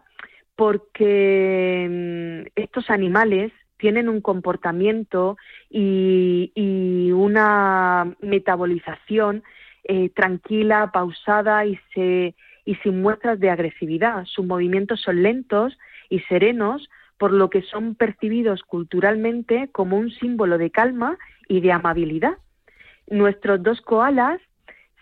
[0.55, 5.37] porque mm, estos animales tienen un comportamiento
[5.69, 9.43] y, una metabolización
[9.85, 14.25] eh, tranquila, pausada y, se, y sin muestras de agresividad.
[14.27, 15.77] Sus movimientos son lentos
[16.09, 16.89] y serenos,
[17.23, 22.37] por lo que son percibidos culturalmente como un símbolo de calma y de amabilidad.
[23.07, 24.41] Nuestros dos koalas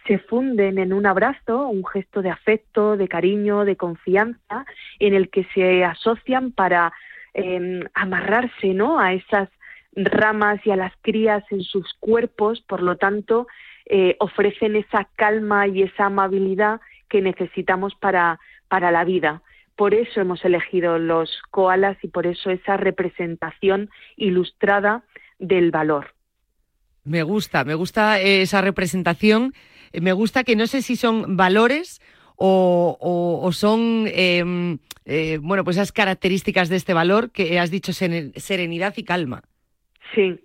[0.07, 4.67] se funden en un abrazo, un gesto de afecto, de cariño, de confianza,
[4.99, 6.93] en el que se asocian para
[7.33, 9.01] em, amarrarse ¿no?
[9.01, 9.49] a esas
[9.97, 13.47] ramas y a las crías en sus cuerpos, por lo tanto,
[13.87, 19.41] eh, ofrecen esa calma y esa amabilidad que necesitamos para, para la vida.
[19.81, 25.05] Por eso hemos elegido los koalas y por eso esa representación ilustrada
[25.39, 26.13] del valor.
[27.03, 29.55] Me gusta, me gusta esa representación
[29.95, 32.03] eh, me gusta que no sé si son valores
[32.37, 38.93] o, son, em, eh, bueno, pues esas características de este valor que has dicho, serenidad
[38.99, 39.45] y calma.
[40.15, 40.41] Sí,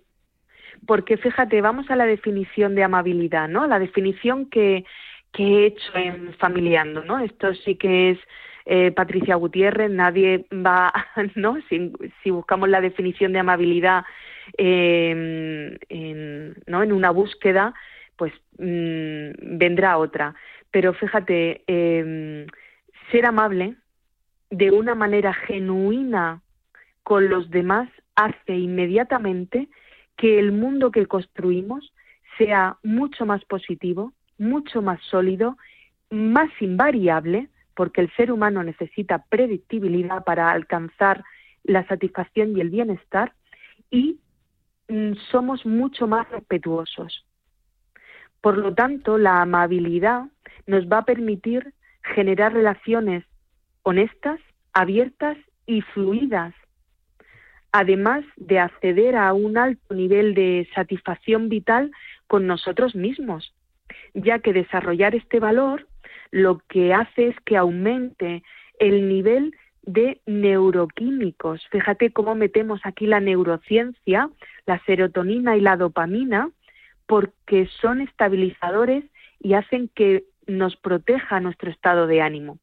[0.86, 3.66] porque fíjate, vamos a la definición de amabilidad, ¿no?
[3.66, 4.86] La definición que,
[5.30, 7.18] que he hecho en Familiando, ¿no?
[7.18, 8.18] Esto sí que es
[8.68, 10.92] eh, Patricia Gutiérrez, nadie va,
[11.36, 11.56] ¿no?
[11.68, 14.04] Si, buscamos la definición de amabilidad
[14.58, 16.82] em, en, ¿no?
[16.82, 17.74] en una búsqueda,
[18.16, 20.34] pues mm, vendrá otra.
[20.72, 22.46] Pero fíjate, em,
[23.12, 23.76] ser amable
[24.50, 26.42] de una manera genuina
[27.04, 29.68] con los demás hace inmediatamente
[30.16, 31.92] que el mundo que construimos
[32.36, 35.56] sea mucho más positivo, mucho más sólido,
[36.10, 41.22] más invariable, porque el ser humano necesita predictibilidad para alcanzar
[41.62, 43.32] la satisfacción y el bienestar,
[43.90, 44.18] y
[44.88, 47.24] mm, somos mucho más respetuosos.
[48.40, 50.24] Por lo tanto, la amabilidad
[50.66, 53.24] nos va a permitir generar relaciones
[53.82, 54.40] honestas,
[54.72, 55.36] abiertas
[55.66, 56.54] y fluidas,
[57.72, 61.90] además de acceder a un alto nivel de satisfacción vital
[62.26, 63.54] con nosotros mismos,
[64.14, 65.86] ya que desarrollar este valor
[66.30, 68.42] lo que hace es que aumente
[68.78, 71.66] el nivel de neuroquímicos.
[71.70, 74.30] Fíjate cómo metemos aquí la neurociencia,
[74.66, 76.50] la serotonina y la dopamina,
[77.06, 79.04] porque son estabilizadores
[79.38, 82.58] y hacen que nos proteja nuestro estado de ánimo.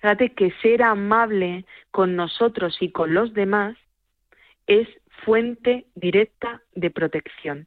[0.00, 3.76] Fíjate que ser amable con nosotros y con los demás
[4.66, 4.88] es
[5.24, 7.66] fuente directa de protección.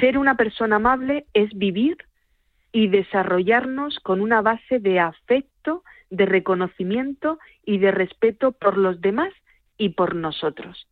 [0.00, 1.96] Ser una persona amable es vivir
[2.72, 9.32] y desarrollarnos con una base de afecto, de reconocimiento y de respeto por los demás
[9.76, 10.86] y por nosotros.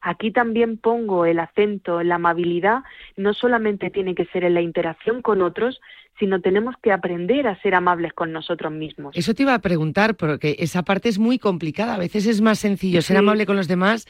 [0.00, 2.84] Aquí también pongo el acento en la amabilidad,
[3.16, 5.80] no solamente tiene que ser en la interacción con otros,
[6.18, 9.16] sino tenemos que aprender a ser amables con nosotros mismos.
[9.16, 11.94] Eso te iba a preguntar, porque esa parte es muy complicada.
[11.94, 14.06] A veces es más sencillo ser amable con los demás,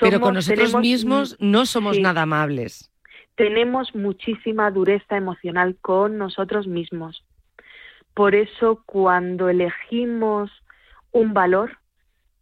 [0.00, 2.90] pero con nosotros mismos no somos nada amables.
[3.36, 7.24] Tenemos muchísima dureza emocional con nosotros mismos.
[8.14, 10.50] Por eso cuando elegimos
[11.10, 11.78] un valor,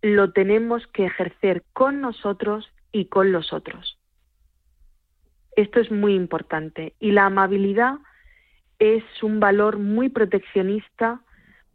[0.02, 3.98] lo tenemos que ejercer con nosotros y con los otros.
[5.56, 7.94] Esto es muy importante y la amabilidad
[8.78, 11.20] es un valor muy proteccionista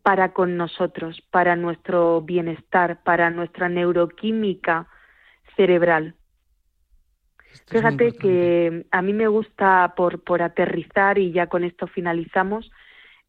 [0.04, 4.88] para con nosotros, para nuestro bienestar, para nuestra neuroquímica
[5.56, 6.16] cerebral.
[7.66, 12.72] Fíjate que a mí me gusta, por, por aterrizar, y ya con esto finalizamos,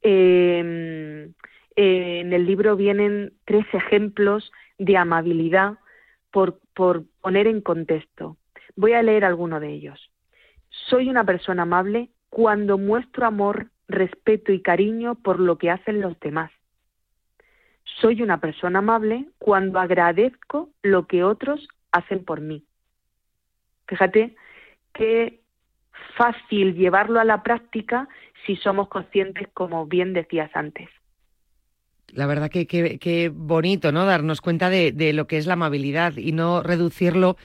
[0.02, 1.32] em,
[1.76, 5.78] en el libro vienen tres ejemplos de amabilidad
[6.30, 8.36] por, por poner en contexto.
[8.76, 10.10] Voy a leer alguno de ellos.
[10.70, 16.18] Soy una persona amable cuando muestro amor, respeto y cariño por lo que hacen los
[16.20, 16.52] demás.
[18.00, 22.67] Soy una persona amable cuando agradezco lo que otros hacen por mí.
[23.88, 24.36] Fíjate
[24.92, 25.40] que
[26.16, 28.08] fácil llevarlo a la práctica
[28.46, 30.88] si somos conscientes, como bien decías antes.
[32.08, 34.06] La verdad que qué bonito, ¿no?
[34.06, 37.36] Darnos cuenta de, de, lo que es la amabilidad y no reducirlo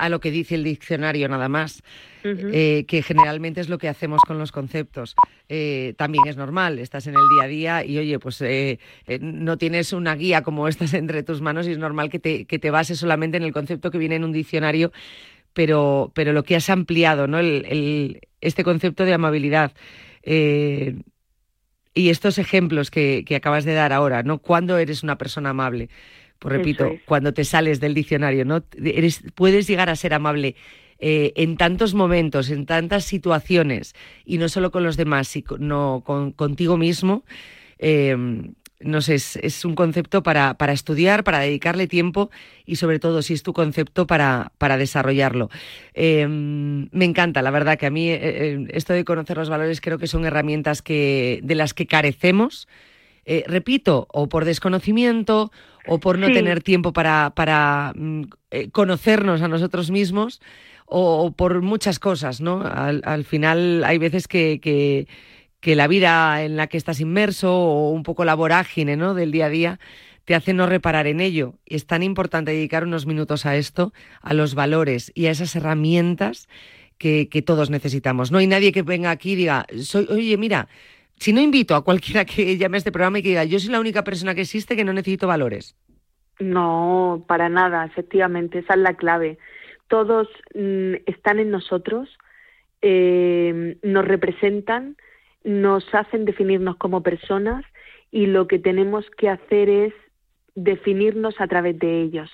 [0.00, 1.82] a lo que dice el diccionario nada más,
[2.24, 5.14] eh, que generalmente es lo que hacemos con los conceptos.
[5.48, 8.78] Eh, también es normal, estás en el día a día y oye, pues eh,
[9.20, 12.58] no tienes una guía como estas entre tus manos y es normal que te, que
[12.58, 14.90] te bases solamente en el concepto que viene en un diccionario,
[15.52, 17.38] pero, pero lo que has ampliado, ¿no?
[17.38, 19.72] El, este concepto de amabilidad.
[20.22, 24.38] y estos ejemplos que, que acabas de dar ahora, ¿no?
[24.38, 25.88] ¿Cuándo eres una persona amable?
[26.40, 28.64] Pues repito, cuando te sales del diccionario, ¿no?
[28.82, 30.56] Eres, puedes llegar a ser amable
[30.98, 36.32] eh, en tantos momentos, en tantas situaciones, y no solo con los demás, sino con,
[36.32, 37.24] contigo mismo.
[37.76, 42.30] Em, no sé, es, un concepto para, para, estudiar, para dedicarle tiempo
[42.64, 45.50] y sobre todo si es tu concepto para, para desarrollarlo.
[45.92, 49.80] Em, me encanta, la verdad que a mí eh, eh, esto de conocer los valores
[49.80, 52.68] creo que son herramientas que, de las que carecemos
[53.26, 55.52] eh, repito, o por desconocimiento
[55.86, 58.24] o por no tener tiempo para, para mm,
[58.72, 60.40] conocernos a nosotros mismos
[60.86, 62.62] o, por muchas cosas, ¿no?
[62.62, 65.06] Al, final hay veces que, que,
[65.60, 69.14] que, la vida en la que estás inmerso o un poco la vorágine ¿no?
[69.14, 69.80] del día a día
[70.24, 71.54] te hace no reparar en ello.
[71.66, 76.48] Es tan importante dedicar unos minutos a esto, a los valores y a esas herramientas
[76.98, 78.30] que, que todos necesitamos.
[78.30, 80.68] No hay nadie que venga aquí y diga, soy, oye, mira,
[81.20, 83.70] si no invito a cualquiera que llame a este programa y que diga, yo soy
[83.70, 85.76] la única persona que existe que no necesito valores.
[86.40, 89.38] No, para nada, efectivamente, esa es la clave.
[89.88, 92.08] Todos mm, están en nosotros,
[92.80, 94.96] eh, nos representan,
[95.44, 97.64] nos hacen definirnos como personas
[98.10, 99.94] y lo que tenemos que hacer es
[100.54, 102.30] definirnos a través de ellos.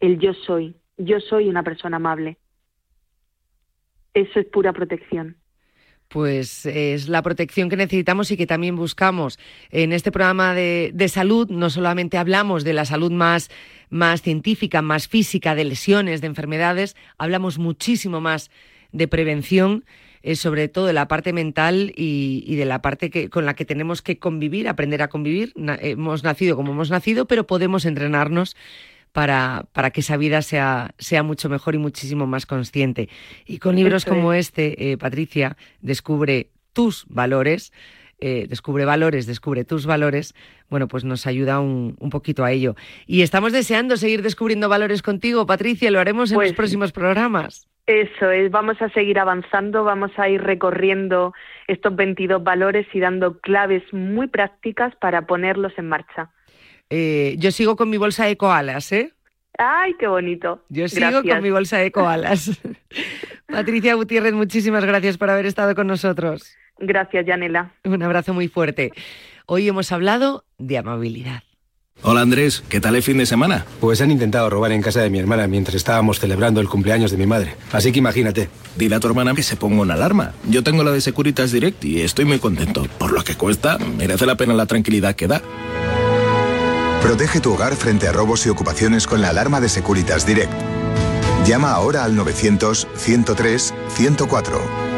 [0.00, 2.38] El yo soy, yo soy una persona amable.
[4.14, 5.36] Eso es pura protección
[6.10, 9.38] pues es la protección que necesitamos y que también buscamos.
[9.70, 13.48] En este programa de, salud no solamente hablamos de la salud más,
[13.90, 18.50] más científica, más física, de lesiones, de enfermedades, hablamos muchísimo más
[18.90, 19.84] de prevención,
[20.22, 23.64] eh, sobre todo de la parte mental y, de la parte que, con la que
[23.64, 25.54] tenemos que convivir, aprender a convivir.
[25.80, 28.56] hemos nacido como hemos nacido, pero podemos entrenarnos
[29.12, 33.08] para, para que esa vida sea, sea mucho mejor y muchísimo más consciente.
[33.46, 37.72] Y con libros como este, eh, Patricia, descubre tus valores.
[38.22, 40.34] Eh, descubre valores, descubre tus valores,
[40.68, 42.76] bueno, pues nos ayuda un, un, poquito a ello.
[43.06, 47.66] Y estamos deseando seguir descubriendo valores contigo, Patricia, lo haremos en los pues próximos programas.
[47.86, 51.32] Eso es, vamos a seguir avanzando, vamos a ir recorriendo
[51.66, 56.30] estos 22 valores y dando claves muy prácticas para ponerlos en marcha.
[56.88, 59.12] Eh, yo sigo con mi bolsa de koalas, ¿eh?
[59.58, 60.62] Ay, qué bonito.
[60.68, 62.60] Yo sigo con mi bolsa de koalas.
[63.46, 66.56] Patricia Gutiérrez, muchísimas gracias por haber estado con nosotros.
[66.78, 67.72] Gracias, Yanela.
[67.84, 68.92] Un abrazo muy fuerte.
[69.46, 71.42] Hoy hemos hablado de amabilidad.
[72.02, 73.66] Hola Andrés, ¿qué tal el fin de semana?
[73.78, 77.18] Pues han intentado robar en casa de mi hermana mientras estábamos celebrando el cumpleaños de
[77.18, 77.56] mi madre.
[77.72, 78.48] Así que imagínate.
[78.76, 80.32] Dile a tu hermana que se ponga una alarma.
[80.48, 82.86] Yo tengo la de Securitas Direct y estoy muy contento.
[82.98, 85.42] Por lo que cuesta, merece la pena la tranquilidad que da.
[87.02, 90.54] Protege tu hogar frente a robos y ocupaciones con la alarma de Securitas Direct.
[91.46, 94.89] Llama ahora al 900-103-104.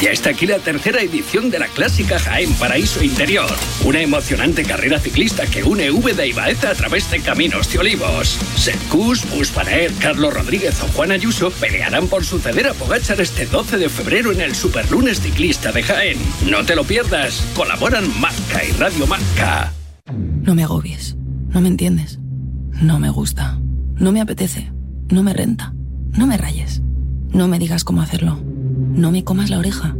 [0.00, 3.50] Ya está aquí la tercera edición de la clásica Jaén Paraíso Interior.
[3.84, 8.38] Una emocionante carrera ciclista que une Úbeda y Baeza a través de caminos de olivos.
[8.56, 13.90] Sercus, Buspaner, Carlos Rodríguez o Juan Ayuso pelearán por suceder a Pogachar este 12 de
[13.90, 16.18] febrero en el Superlunes Ciclista de Jaén.
[16.48, 17.44] No te lo pierdas.
[17.54, 19.70] Colaboran Marca y Radio Marca.
[20.42, 21.14] No me agobies.
[21.48, 22.18] No me entiendes.
[22.80, 23.60] No me gusta.
[23.96, 24.72] No me apetece.
[25.10, 25.74] No me renta.
[26.16, 26.80] No me rayes.
[27.32, 28.49] No me digas cómo hacerlo.
[29.00, 29.96] No me comas la oreja.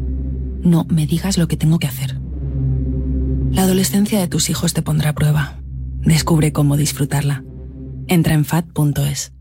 [0.63, 2.21] No me digas lo que tengo que hacer.
[3.51, 5.59] La adolescencia de tus hijos te pondrá a prueba.
[6.03, 7.43] Descubre cómo disfrutarla.
[8.09, 9.33] Entra en fat.es.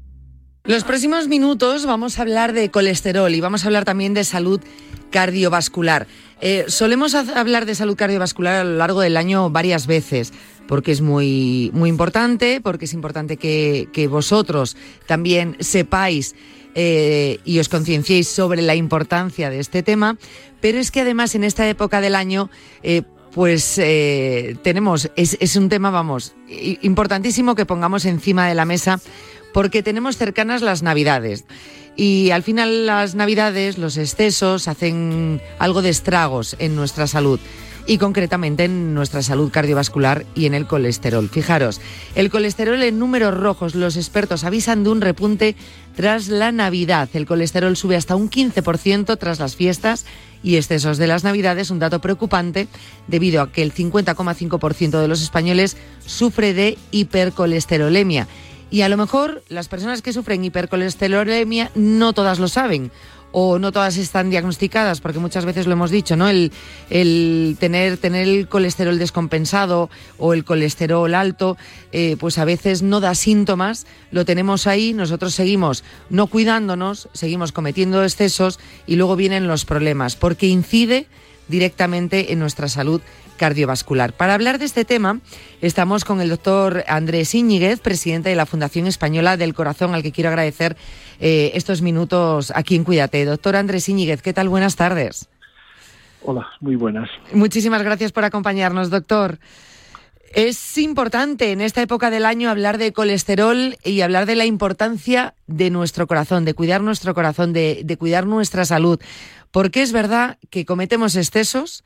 [0.64, 4.62] Los próximos minutos vamos a hablar de colesterol y vamos a hablar también de salud
[5.12, 6.08] cardiovascular.
[6.40, 10.32] Eh, solemos hablar de salud cardiovascular a lo largo del año varias veces
[10.70, 16.36] porque es muy, muy importante, porque es importante que, que vosotros también sepáis
[16.76, 20.18] eh, y os concienciéis sobre la importancia de este tema,
[20.62, 22.50] pero es que además en esta época del año,
[22.84, 26.34] eh, pues eh, tenemos, es, es un tema, vamos,
[26.82, 29.00] importantísimo que pongamos encima de la mesa
[29.54, 31.46] porque tenemos cercanas las Navidades.
[31.96, 37.40] Y al final las Navidades, los excesos, hacen algo de estragos en nuestra salud.
[37.88, 41.28] y concretamente en nuestra salud cardiovascular y en el colesterol.
[41.28, 41.82] Fijaros,
[42.14, 45.56] el colesterol en números rojos, los expertos avisan de un repunte
[45.96, 47.10] tras la Navidad.
[47.16, 50.06] El colesterol sube hasta un 15% tras las fiestas
[50.44, 52.68] y excesos de las Navidades, un dato preocupante
[53.08, 55.76] debido a que el 50,5% de los españoles
[56.06, 58.28] sufre de hipercolesterolemia.
[58.72, 62.92] Y a lo mejor las personas que sufren hipercolesterolemia no todas lo saben
[63.32, 66.30] o no todas están diagnosticadas, porque muchas veces lo hemos dicho, ¿no?
[66.30, 66.52] El,
[67.60, 71.58] tener, tener el colesterol descompensado o el colesterol alto,
[71.92, 77.52] eh, pues a veces no da síntomas, lo tenemos ahí, nosotros seguimos no cuidándonos, seguimos
[77.52, 81.08] cometiendo excesos y luego vienen los problemas, porque incide
[81.48, 83.02] directamente en nuestra salud
[83.40, 84.14] cardiovascular.
[84.14, 85.20] Para hablar de este tema,
[85.62, 90.12] estamos con el doctor Andrés Íñiguez, presidente de la Fundación Española del Corazón, al que
[90.12, 90.78] quiero agradecer
[91.20, 93.26] eh, estos minutos aquí en Cuídate.
[93.26, 94.50] Doctor Andrés Íñiguez, ¿qué tal?
[94.50, 95.28] Buenas tardes.
[96.22, 97.10] Hola, muy buenas.
[97.34, 99.40] Muchísimas gracias por acompañarnos, doctor.
[100.34, 105.34] Es importante en esta época del año hablar de colesterol y hablar de la importancia
[105.48, 109.00] de nuestro corazón, de cuidar nuestro corazón, de, de cuidar nuestra salud,
[109.50, 111.84] porque es verdad que cometemos excesos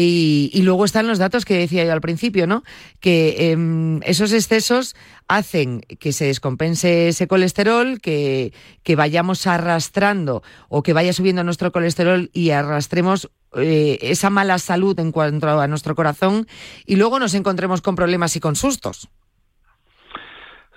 [0.00, 2.62] y, luego están los datos que decía yo al principio, ¿no?
[3.00, 4.94] Que em, esos excesos
[5.26, 8.52] hacen que se descompense ese colesterol, que,
[8.84, 14.98] que, vayamos arrastrando o que vaya subiendo nuestro colesterol y arrastremos eh, esa mala salud
[15.00, 16.46] en cuanto a nuestro corazón
[16.86, 19.08] y luego nos encontremos con problemas y con sustos.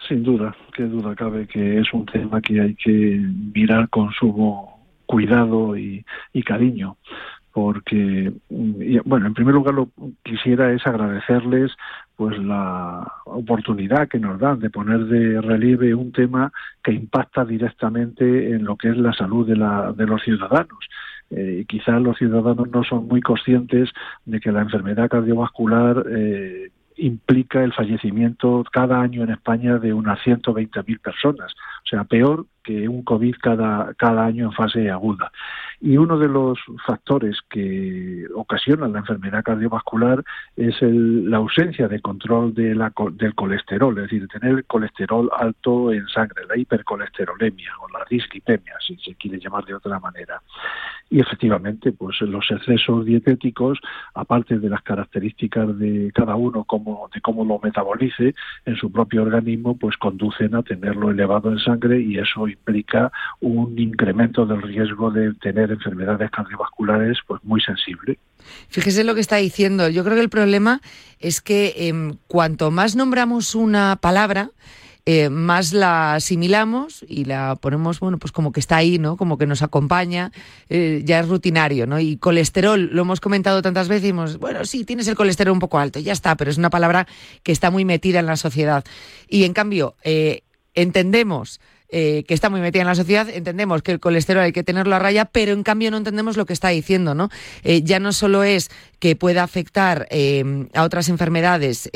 [0.07, 3.21] Sin duda, qué duda cabe que es un tema que hay que
[3.53, 6.03] mirar con sumo cuidado y
[6.43, 6.97] cariño
[7.53, 9.89] porque, mm, bueno, en primer lugar lo
[10.23, 11.71] quisiera es agradecerles
[12.15, 16.51] pues la oportunidad que nos dan de poner de relieve un tema
[16.83, 20.87] que impacta directamente en lo que es la salud de, la, de los ciudadanos.
[21.31, 23.89] Eh, quizás los ciudadanos no son muy conscientes
[24.25, 30.19] de que la enfermedad cardiovascular eh, implica el fallecimiento cada año en España de unas
[30.19, 35.31] 120.000 personas, o sea, peor que un COVID cada, cada año en fase aguda.
[35.79, 40.23] Y uno de los factores que ocasionan la enfermedad cardiovascular
[40.55, 45.91] es la ausencia de control de la, del colesterol, es decir, tener el colesterol alto
[45.91, 50.41] en sangre, la hipercolesterolemia o la dislipemia, si se quiere llamar de otra manera.
[51.09, 53.79] Y efectivamente, pues los excesos dietéticos,
[54.13, 58.35] aparte de las características de cada uno, como, de cómo lo metabolice
[58.65, 63.77] en su propio organismo, pues conducen a tenerlo elevado en sangre y eso implica un
[63.77, 68.17] incremento del riesgo de tener enfermedades cardiovasculares pues muy sensible.
[68.69, 69.89] Fíjese lo que está diciendo.
[69.89, 70.81] Yo creo que el problema
[71.19, 74.51] es que em, cuanto más nombramos una palabra,
[75.05, 79.17] eh, más la asimilamos y la ponemos, bueno, pues como que está ahí, ¿no?
[79.17, 80.31] Como que nos acompaña,
[80.69, 81.99] eh, ya es rutinario, ¿no?
[81.99, 85.79] Y colesterol, lo hemos comentado tantas veces, decimos, bueno, sí, tienes el colesterol un poco
[85.79, 87.07] alto, ya está, pero es una palabra
[87.41, 88.83] que está muy metida en la sociedad.
[89.27, 90.43] Y en cambio, eh,
[90.75, 91.59] entendemos
[91.93, 94.95] eh, que está muy metida en la sociedad, entendemos que el colesterol hay que tenerlo
[94.95, 97.29] a raya, pero en cambio no entendemos lo que está diciendo, ¿no?
[97.63, 101.89] Eh, ya no solo es que pueda afectar eh, a otras enfermedades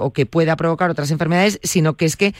[0.00, 2.34] o que pueda provocar otras enfermedades, sino que es que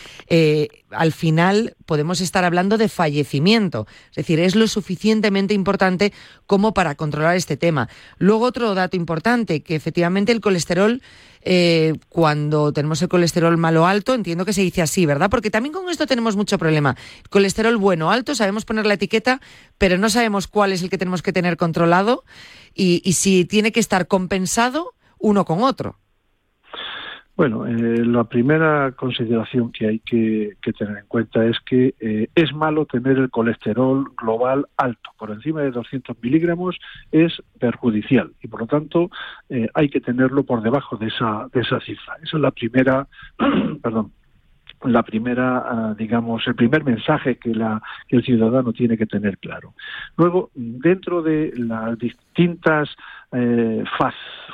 [0.91, 3.87] al final podemos estar hablando de fallecimiento.
[4.11, 6.13] Es decir, es lo suficientemente importante
[6.47, 7.89] como para controlar este tema.
[8.19, 11.03] Luego otro dato importante, que efectivamente el colesterol
[11.43, 15.30] eh, cuando tenemos el colesterol malo alto, entiendo que se dice así, ¿verdad?
[15.30, 16.97] Porque también con esto tenemos mucho problema.
[17.30, 19.40] Colesterol bueno alto, sabemos poner la etiqueta,
[19.78, 22.24] pero no sabemos cuál es el que tenemos que tener controlado
[22.74, 25.99] y si tiene que estar compensado uno con otro.
[27.43, 32.55] Bueno, eh, la primera consideración que hay que, tener en cuenta es que eh, es
[32.55, 36.78] malo tener el colesterol global alto, por encima de 200 miligramos
[37.11, 39.11] es perjudicial y por lo tanto
[39.49, 42.14] eh, hay que tenerlo por debajo de esa, de esa cifra.
[42.22, 43.09] Esa es la primera,
[43.82, 44.12] perdón,
[44.85, 49.39] la primera, ah, digamos, el primer mensaje que, la, que el ciudadano tiene que tener
[49.39, 49.74] claro.
[50.16, 52.91] Luego, dentro de las distintas
[53.33, 53.85] eh,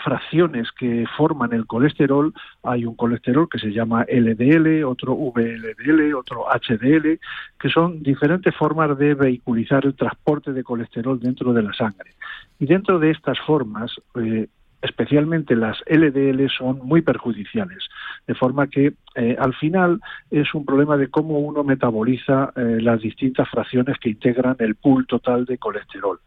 [0.05, 6.45] fracciones que forman el colesterol, hay un colesterol que se llama LDL, otro VLDL, otro
[6.47, 7.19] HDL,
[7.59, 12.15] que son diferentes formas de vehiculizar el transporte de colesterol dentro de la sangre.
[12.59, 14.49] Y dentro de estas formas, eh,
[14.83, 17.89] especialmente las LDL son muy perjudiciales,
[18.27, 20.01] de forma que eh, al final
[20.31, 25.07] es un problema de cómo uno metaboliza eh, las distintas fracciones que integran el pool
[25.07, 26.21] total de colesterol.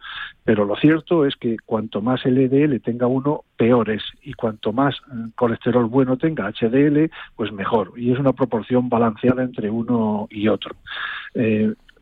[0.44, 4.96] Pero lo cierto es que cuanto más LDL tenga uno, peor es, y cuanto más
[4.96, 10.48] eh, colesterol bueno tenga HDL, pues mejor, y es una proporción balanceada entre uno y
[10.48, 10.76] otro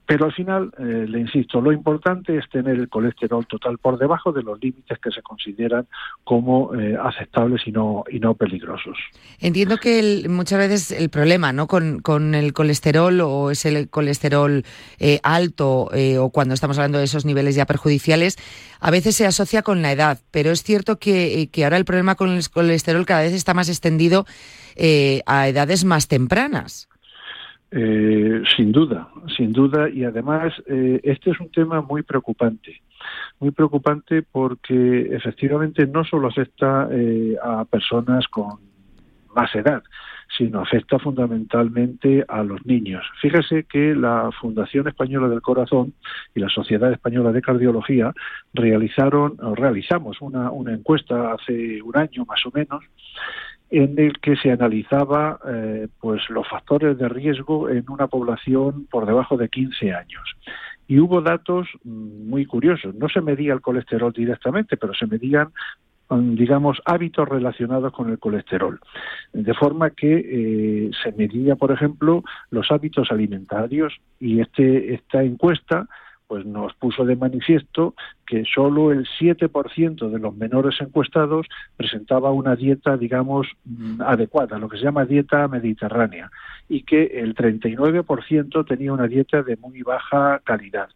[0.10, 4.32] pero al final, eh, le insisto, lo importante es tener el colesterol total por debajo
[4.32, 5.86] de los límites que se consideran
[6.24, 8.98] como eh, aceptables y no, y no peligrosos.
[9.40, 11.68] Entiendo que muchas veces el problema ¿no?
[11.68, 14.64] con, con el colesterol o es el colesterol
[14.98, 18.38] eh, alto o cuando estamos hablando de esos niveles ya perjudiciales,
[18.80, 22.16] a veces se asocia con la edad, pero es cierto que, que ahora el problema
[22.16, 24.26] con el colesterol cada vez está más extendido
[25.28, 26.89] a edades más tempranas.
[27.72, 32.82] Eh, sin duda, sin duda, y además eh, este es un tema muy preocupante,
[33.40, 38.58] muy preocupante porque efectivamente no solo afecta eh, a personas con
[39.36, 39.84] más edad,
[40.36, 43.06] sino afecta fundamentalmente a los niños.
[43.22, 45.94] Fíjese que la Fundación Española del Corazón
[46.34, 48.14] y la Sociedad Española de Cardiología
[48.52, 52.84] realizaron, o realizamos una, una encuesta hace un año más o menos,
[53.72, 59.06] en el que se analizaba eh, pues los factores de riesgo en una población por
[59.06, 60.36] debajo de 15 años.
[60.88, 62.96] Y hubo datos mm, muy curiosos.
[62.96, 65.50] No se medía el colesterol directamente, pero se medían
[66.10, 68.80] mm, digamos, hábitos relacionados con el colesterol.
[69.34, 75.88] De forma que eh, se medía, por ejemplo, los hábitos alimentarios y este, esta encuesta
[76.30, 77.96] pues nos puso de manifiesto
[78.28, 84.70] que solo el 7% de los menores encuestados presentaba una dieta, digamos, mm, adecuada, lo
[84.70, 86.30] que se llama dieta mediterránea,
[86.70, 90.90] y que el 39% tenía una dieta de muy baja calidad.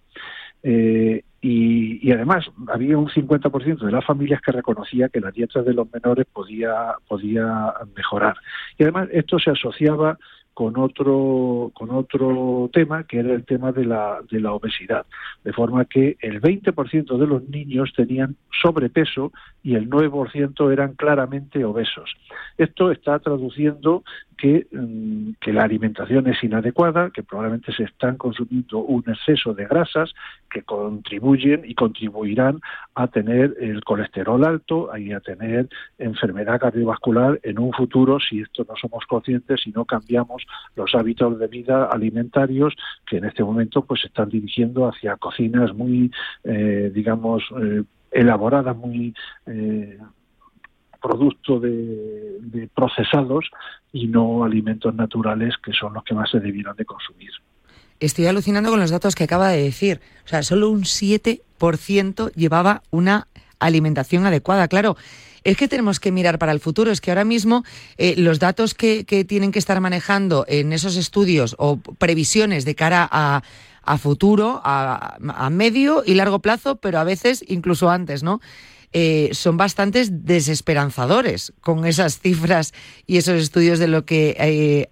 [0.62, 5.74] Eh, y, además había un 50% de las familias que reconocía que la dieta de
[5.74, 8.38] los menores podía, podía mejorar.
[8.78, 10.20] Y además esto se asociaba
[10.54, 15.06] con otro con otro tema que era el tema de la de la obesidad.
[15.44, 19.32] De forma que el 20% de los niños tenían sobrepeso
[19.64, 22.14] y el 9% eran claramente obesos.
[22.58, 24.04] Esto está traduciendo
[24.38, 29.66] que, mm, que la alimentación es inadecuada que probablemente se están consumiendo un exceso de
[29.66, 30.14] grasas
[30.50, 32.60] que contribuyen y contribuirán
[32.96, 38.66] a tener el colesterol alto y a tener enfermedad cardiovascular en un futuro si esto
[38.68, 40.43] no somos conscientes y no cambiamos
[40.76, 42.74] los hábitos de vida alimentarios
[43.06, 46.12] que en este momento pues se están dirigiendo hacia cocinas muy,
[46.44, 49.14] eh, digamos, eh, elaboradas, muy
[49.48, 49.98] eh,
[51.02, 53.50] producto de, de, procesados
[53.92, 57.32] y no alimentos naturales que son los que más se debieran de consumir.
[58.00, 60.02] Estoy alucinando con los datos que acaba de decir.
[60.26, 63.28] O sea, solo un 7% llevaba una
[63.66, 64.68] alimentación adecuada.
[64.68, 64.96] Claro,
[65.44, 66.92] es que tenemos que mirar para el futuro.
[66.92, 67.64] Es que ahora mismo
[67.98, 73.08] eh, los datos que, tienen que estar manejando en esos estudios o previsiones de cara
[73.12, 73.42] a,
[73.98, 78.40] futuro, a, medio y largo plazo, pero a veces incluso antes, ¿no?
[78.96, 82.74] Eh, son bastante desesperanzadores con esas cifras
[83.08, 84.90] y esos estudios de lo que eh,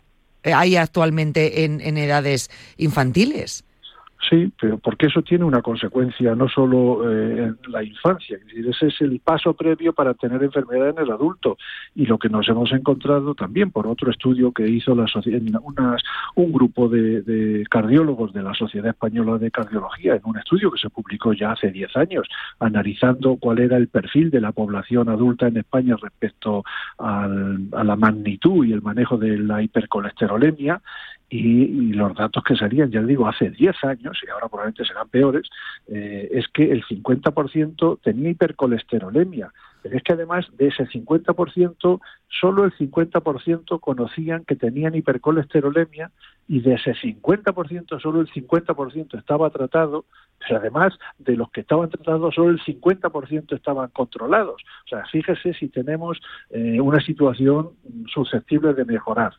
[0.52, 3.64] hay actualmente en edades infantiles.
[4.30, 8.68] Sí, pero porque eso tiene una consecuencia no solo eh, en la infancia, es decir,
[8.68, 11.58] ese es el paso previo para tener enfermedad en el adulto.
[11.96, 15.08] Y lo que nos hemos encontrado también por otro estudio que hizo la
[15.64, 16.04] unas,
[16.36, 20.90] un grupo de, cardiólogos de la Sociedad Española de Cardiología en un estudio que se
[20.90, 22.28] publicó ya hace 10 años
[22.60, 26.64] analizando cuál era el perfil de la población adulta en España respecto
[27.00, 30.82] a la magnitud y el manejo de la hipercolesterolemia
[31.34, 35.50] y, los datos que salían, ya digo, hace 10 años, y ahora probablemente serán peores,
[35.88, 39.54] eh, es que el 50% tenía hipercolesterolemia.
[39.82, 46.12] Pero es que además de ese 50%, solo el 50% conocían que tenían hipercolesterolemia
[46.50, 50.06] y de ese 50% solo el 50% estaba tratado,
[50.38, 54.62] pero además de los que estaban tratados solo el 50% estaban controlados.
[54.86, 57.72] O sea, fíjese si tenemos eh, una situación
[58.14, 59.34] susceptible de mejorar.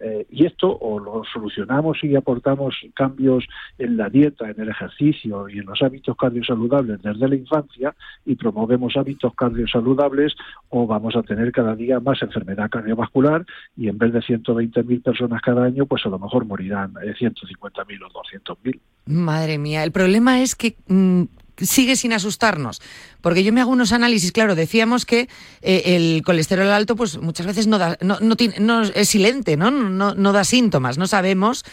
[0.00, 3.44] Eh, y esto o lo solucionamos y aportamos cambios
[3.78, 7.94] en la dieta, en el ejercicio y en los hábitos cardiosaludables desde la infancia
[8.24, 10.34] y promovemos hábitos cardiosaludables
[10.68, 13.46] o vamos a tener cada día más enfermedad cardiovascular
[13.76, 17.98] y en vez de 120.000 personas cada año, pues a lo mejor morirán 150.000 eh,
[18.04, 18.80] o 200.000.
[19.06, 21.22] Madre mía, el problema es que mm,
[21.60, 22.82] sigue sin asustarnos.
[23.20, 25.28] Porque yo me hago unos análisis, claro, decíamos que
[25.62, 29.56] eh, el colesterol alto, pues muchas veces no, da, no, no, tiene, no es silente,
[29.56, 29.70] ¿no?
[29.70, 30.14] ¿no?
[30.14, 31.64] No da síntomas, no sabemos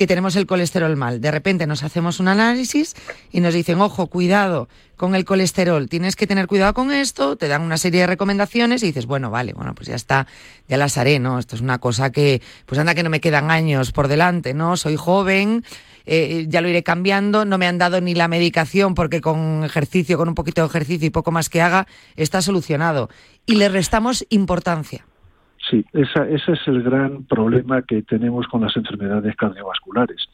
[0.00, 1.20] que tenemos el colesterol mal.
[1.20, 2.94] De repente nos hacemos un análisis
[3.30, 7.48] y nos dicen, ojo, cuidado con el colesterol, tienes que tener cuidado con esto, te
[7.48, 10.26] dan una serie de recomendaciones y dices, bueno, vale, bueno, pues ya está,
[10.68, 11.38] ya las haré, ¿no?
[11.38, 14.78] Esto es una cosa que, pues anda que no me quedan años por delante, ¿no?
[14.78, 15.66] Soy joven,
[16.06, 20.16] eh, ya lo iré cambiando, no me han dado ni la medicación porque con ejercicio,
[20.16, 21.86] con un poquito de ejercicio y poco más que haga,
[22.16, 23.10] está solucionado.
[23.44, 25.04] Y le restamos importancia.
[25.70, 30.26] Sí, esa, ese es el gran problema que tenemos con las enfermedades cardiovasculares,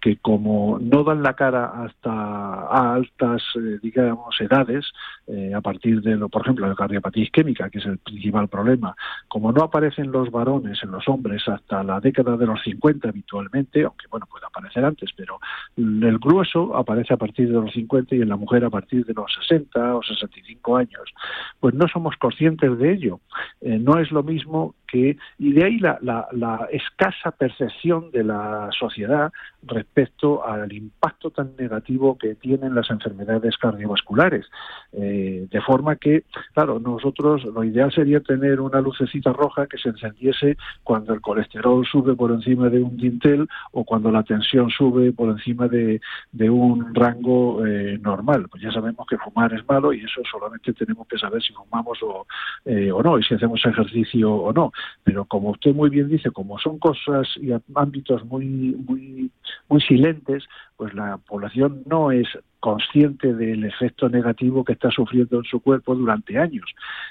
[0.00, 4.86] que como no dan la cara hasta a altas, eh, digamos, edades,
[5.26, 8.94] eh, a partir de, lo, por ejemplo, la cardiopatía isquémica, que es el principal problema,
[9.26, 13.82] como no aparecen los varones en los hombres hasta la década de los 50 habitualmente,
[13.82, 15.40] aunque bueno, puede aparecer antes, pero
[15.76, 19.14] el grueso aparece a partir de los 50 y en la mujer a partir de
[19.14, 21.12] los 60 o 65 años,
[21.58, 23.18] pues no somos conscientes de ello.
[23.60, 28.68] Eh, no es lo mismo que, y de ahí la, la, escasa percepción de la
[28.78, 29.32] sociedad
[29.64, 34.46] respecto al impacto tan negativo que tienen las enfermedades cardiovasculares.
[34.92, 39.88] Eh, de forma que, claro, nosotros lo ideal sería tener una lucecita roja que se
[39.88, 45.12] encendiese cuando el colesterol sube por encima de un dintel o cuando la tensión sube
[45.12, 48.46] por encima de, de un rango eh, normal.
[48.48, 51.98] Pues ya sabemos que fumar es malo y eso solamente tenemos que saber si fumamos
[52.02, 52.26] o,
[52.64, 54.70] eh, o no y si hacemos ejercicio o no.
[55.02, 59.30] Pero como usted muy bien dice, como son cosas y ámbitos muy, muy,
[59.68, 60.44] muy silentes,
[60.76, 62.26] pues la población no es
[62.60, 66.66] consciente del efecto negativo que está sufriendo en su cuerpo durante años.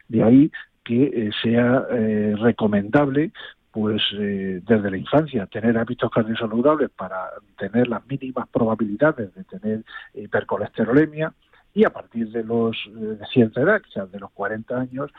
[0.08, 0.52] De ahí
[0.84, 3.32] que eh, sea eh, recomendable
[3.74, 9.84] pues eh, desde la infancia tener hábitos cardiosaludables para tener las mínimas probabilidades de tener
[10.14, 11.34] hipercolesterolemia
[11.74, 15.12] y a partir de los eh, de cierta edad, quizás de los 40 años,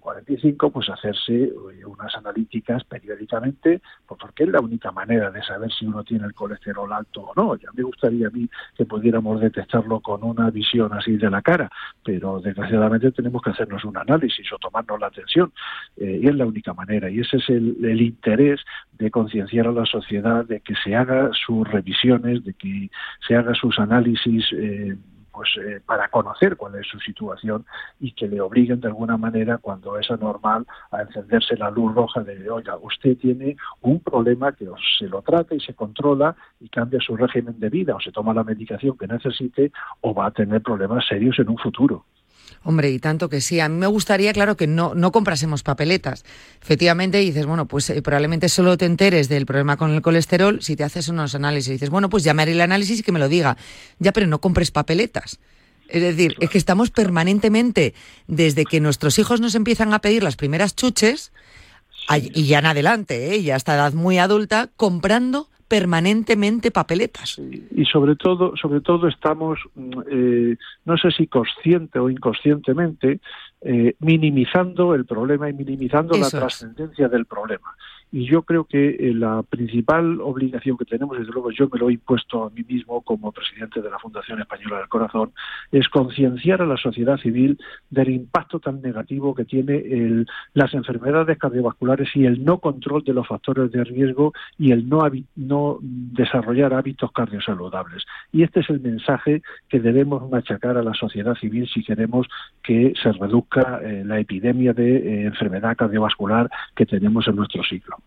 [0.00, 5.42] 45, eh, pues hacerse eh, unas analíticas periódicamente, pues porque es la única manera de
[5.42, 7.56] saber si uno tiene el colesterol alto o no.
[7.56, 11.70] Ya me gustaría a mí que pudiéramos detectarlo con una visión así de la cara,
[12.02, 15.52] pero desgraciadamente tenemos que hacernos un análisis o tomarnos la atención,
[15.96, 17.10] y es la única manera.
[17.10, 18.60] Y ese es el, el interés
[18.98, 22.90] de concienciar a la sociedad de que se haga sus revisiones, de que
[23.26, 24.44] se haga sus análisis.
[24.52, 24.96] Eh,
[25.38, 27.64] pues eh, para conocer cuál es su situación
[28.00, 32.24] y que le obliguen de alguna manera cuando es anormal a encenderse la luz roja
[32.24, 34.66] de oiga usted tiene un problema que
[34.98, 38.34] se lo trata y se controla y cambia su régimen de vida o se toma
[38.34, 39.70] la medicación que necesite
[40.00, 42.04] o va a tener problemas serios en un futuro.
[42.64, 43.60] Hombre, y tanto que sí.
[43.60, 46.24] A mí me gustaría, claro, que no, no comprásemos papeletas.
[46.62, 50.76] Efectivamente, dices, bueno, pues eh, probablemente solo te enteres del problema con el colesterol si
[50.76, 51.72] te haces unos análisis.
[51.72, 53.56] Dices, bueno, pues llamaré el análisis y que me lo diga.
[53.98, 55.38] Ya, pero no compres papeletas.
[55.88, 57.94] Es decir, es que estamos permanentemente,
[58.26, 61.32] desde que nuestros hijos nos empiezan a pedir las primeras chuches,
[62.10, 63.42] y ya en adelante, ¿eh?
[63.42, 67.38] ya hasta edad muy adulta, comprando permanentemente papeletas.
[67.38, 70.56] Y sobre todo, sobre todo estamos, mm, eh,
[70.86, 73.20] no sé si consciente o inconscientemente,
[73.60, 77.76] eh, minimizando el problema y minimizando la trascendencia del problema.
[78.10, 81.90] Y yo creo que eh, la principal obligación que tenemos, desde luego yo me lo
[81.90, 85.32] he impuesto a mí mismo como presidente de la Fundación Española del Corazón,
[85.72, 87.58] es concienciar a la sociedad civil
[87.90, 93.26] del impacto tan negativo que tiene las enfermedades cardiovasculares y el no control de los
[93.26, 98.04] factores de riesgo y el no, desarrollar hábitos cardiosaludables.
[98.32, 102.26] Y este es el mensaje que debemos machacar a la sociedad civil si queremos
[102.62, 107.97] que se reduzca eh, la epidemia de eh, enfermedad cardiovascular que tenemos en nuestro siglo.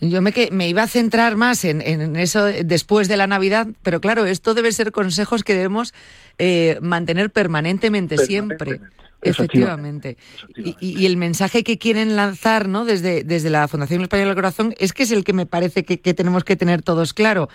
[0.00, 4.00] Yo me, que, me iba a centrar más en, eso después de la Navidad, pero
[4.00, 5.92] claro, esto debe ser consejos que debemos
[6.38, 8.80] eh, mantener permanentemente, siempre.
[9.20, 10.16] Efectivamente.
[10.56, 12.84] Y, el mensaje que quieren lanzar ¿no?
[12.84, 15.98] desde, desde la Fundación Española del Corazón es que es el que me parece que,
[15.98, 17.48] que tenemos que tener todos claro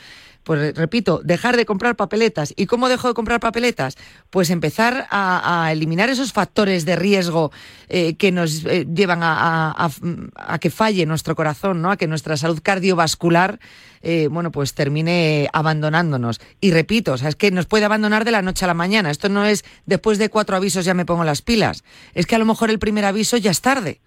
[0.44, 2.54] pues repito, dejar de comprar papeletas.
[2.56, 3.96] ¿Y cómo dejo de comprar papeletas?
[4.30, 7.52] Pues empezar a, eliminar esos factores de riesgo
[7.90, 9.90] eh, que nos eh, llevan a,
[10.60, 11.92] que falle nuestro corazón, ¿no?
[11.92, 13.60] A que nuestra salud cardiovascular,
[14.02, 16.42] eh, bueno, pues termine abandonándonos.
[16.60, 19.12] Y repito, o sea, es que nos puede abandonar de la noche a la mañana.
[19.12, 21.84] Esto no es después de cuatro avisos ya me pongo las pilas.
[22.14, 24.02] Es que a lo mejor el primer aviso ya es tarde.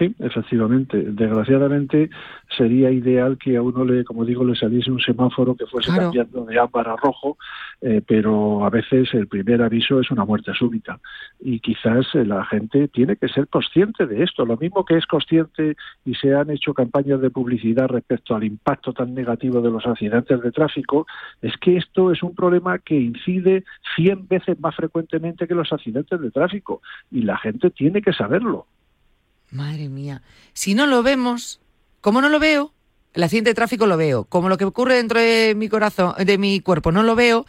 [0.00, 0.96] Sí, efectivamente.
[0.96, 2.08] Desgraciadamente
[2.56, 6.46] sería ideal que a uno le, como digo, le saliese un semáforo que fuese cambiando
[6.46, 7.36] de ámbar a rojo,
[7.82, 10.98] eh, pero a veces el primer aviso es una muerte súbita
[11.38, 14.46] y quizás eh, la gente tiene que ser consciente de esto.
[14.46, 15.76] Lo mismo que es consciente
[16.06, 20.40] y se han hecho campañas de publicidad respecto al impacto tan negativo de los accidentes
[20.40, 21.06] de tráfico,
[21.42, 23.64] es que esto es un problema que incide
[23.96, 26.80] 100 veces más frecuentemente que los accidentes de tráfico
[27.10, 28.66] y la gente tiene que saberlo.
[29.50, 30.22] Madre mía.
[30.52, 31.60] Si no lo vemos,
[32.00, 32.72] ¿cómo no lo veo?
[33.12, 34.24] El accidente de tráfico lo veo.
[34.24, 37.46] Como lo que ocurre dentro de mi corazón, de mi cuerpo, no lo veo.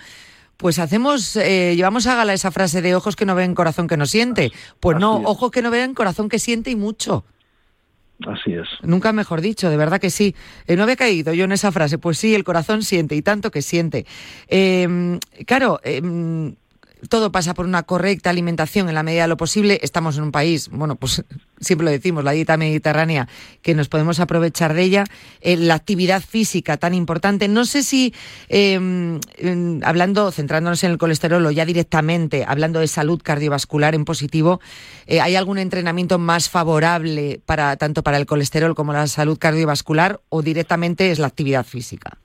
[0.57, 3.97] Pues hacemos, eh, llevamos a gala esa frase de ojos que no ven, corazón que
[3.97, 4.51] no siente.
[4.79, 7.25] Pues no, ojos que no ven, corazón que siente y mucho.
[8.27, 8.67] Así es.
[8.83, 10.35] Nunca mejor dicho, de verdad que sí.
[10.67, 11.97] Eh, no había caído yo en esa frase.
[11.97, 14.05] Pues sí, el corazón siente y tanto que siente.
[14.47, 16.55] Em, claro, em,
[17.09, 19.79] todo pasa por una correcta alimentación en la medida de lo posible.
[19.81, 21.23] Estamos en un país, bueno, pues
[21.59, 23.27] siempre lo decimos, la dieta mediterránea,
[23.61, 25.03] que nos podemos aprovechar de ella.
[25.41, 27.47] Eh, la actividad física tan importante.
[27.47, 28.13] No sé si,
[28.49, 29.19] em,
[29.83, 34.61] hablando, centrándonos en el colesterol o ya directamente, hablando de salud cardiovascular en positivo,
[35.07, 40.21] eh, ¿hay algún entrenamiento más favorable para tanto para el colesterol como la salud cardiovascular
[40.29, 42.20] o directamente es la actividad física?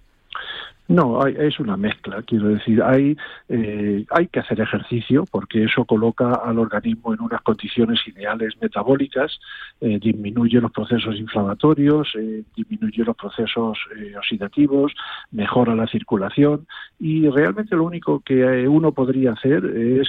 [0.88, 3.16] No, es una mezcla, quiero decir, hay,
[3.48, 9.40] eh, hay que hacer ejercicio porque eso coloca al organismo en unas condiciones ideales metabólicas,
[9.80, 13.78] eh, disminuye los procesos inflamatorios, eh, disminuye los procesos
[14.16, 14.92] oxidativos,
[15.32, 16.68] mejora la circulación
[17.00, 20.08] y realmente lo único que uno podría hacer es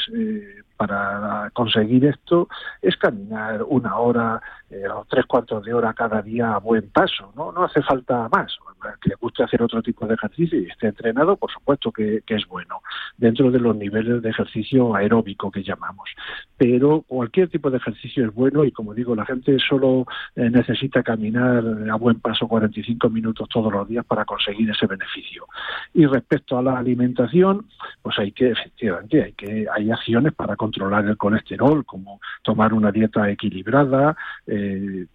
[0.77, 2.47] para conseguir esto
[2.81, 7.31] es caminar una hora eh, o tres cuartos de hora cada día a buen paso,
[7.35, 7.51] ¿no?
[7.51, 8.57] No hace falta más.
[9.01, 12.47] Que le guste hacer otro tipo de ejercicio y esté entrenado, por supuesto que, es
[12.47, 12.81] bueno,
[13.17, 16.09] dentro de los niveles de ejercicio aeróbico que llamamos.
[16.57, 20.05] Pero cualquier tipo de ejercicio es bueno y, como digo, la gente solo
[20.35, 25.47] eh, necesita caminar a buen paso 45 minutos todos los días para conseguir ese beneficio.
[25.93, 27.67] Y respecto a la alimentación,
[28.01, 32.91] pues hay que, efectivamente, hay que hay acciones para controlar el colesterol, como tomar una
[32.91, 34.15] dieta equilibrada,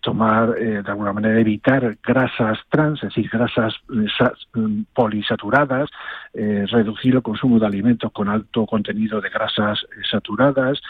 [0.00, 5.88] tomar, eh, de alguna manera, evitar grasas trans, es decir, grasas eh, mm, polisaturadas,
[6.32, 10.80] reducir el consumo de alimentos con alto contenido de grasas saturadas,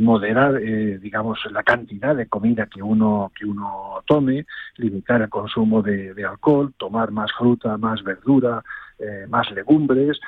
[0.00, 4.44] moderar, digamos, la cantidad de comida que uno, que uno tome,
[4.78, 8.64] limitar el consumo de, alcohol, tomar más fruta, más verdura,
[9.28, 10.18] más legumbres,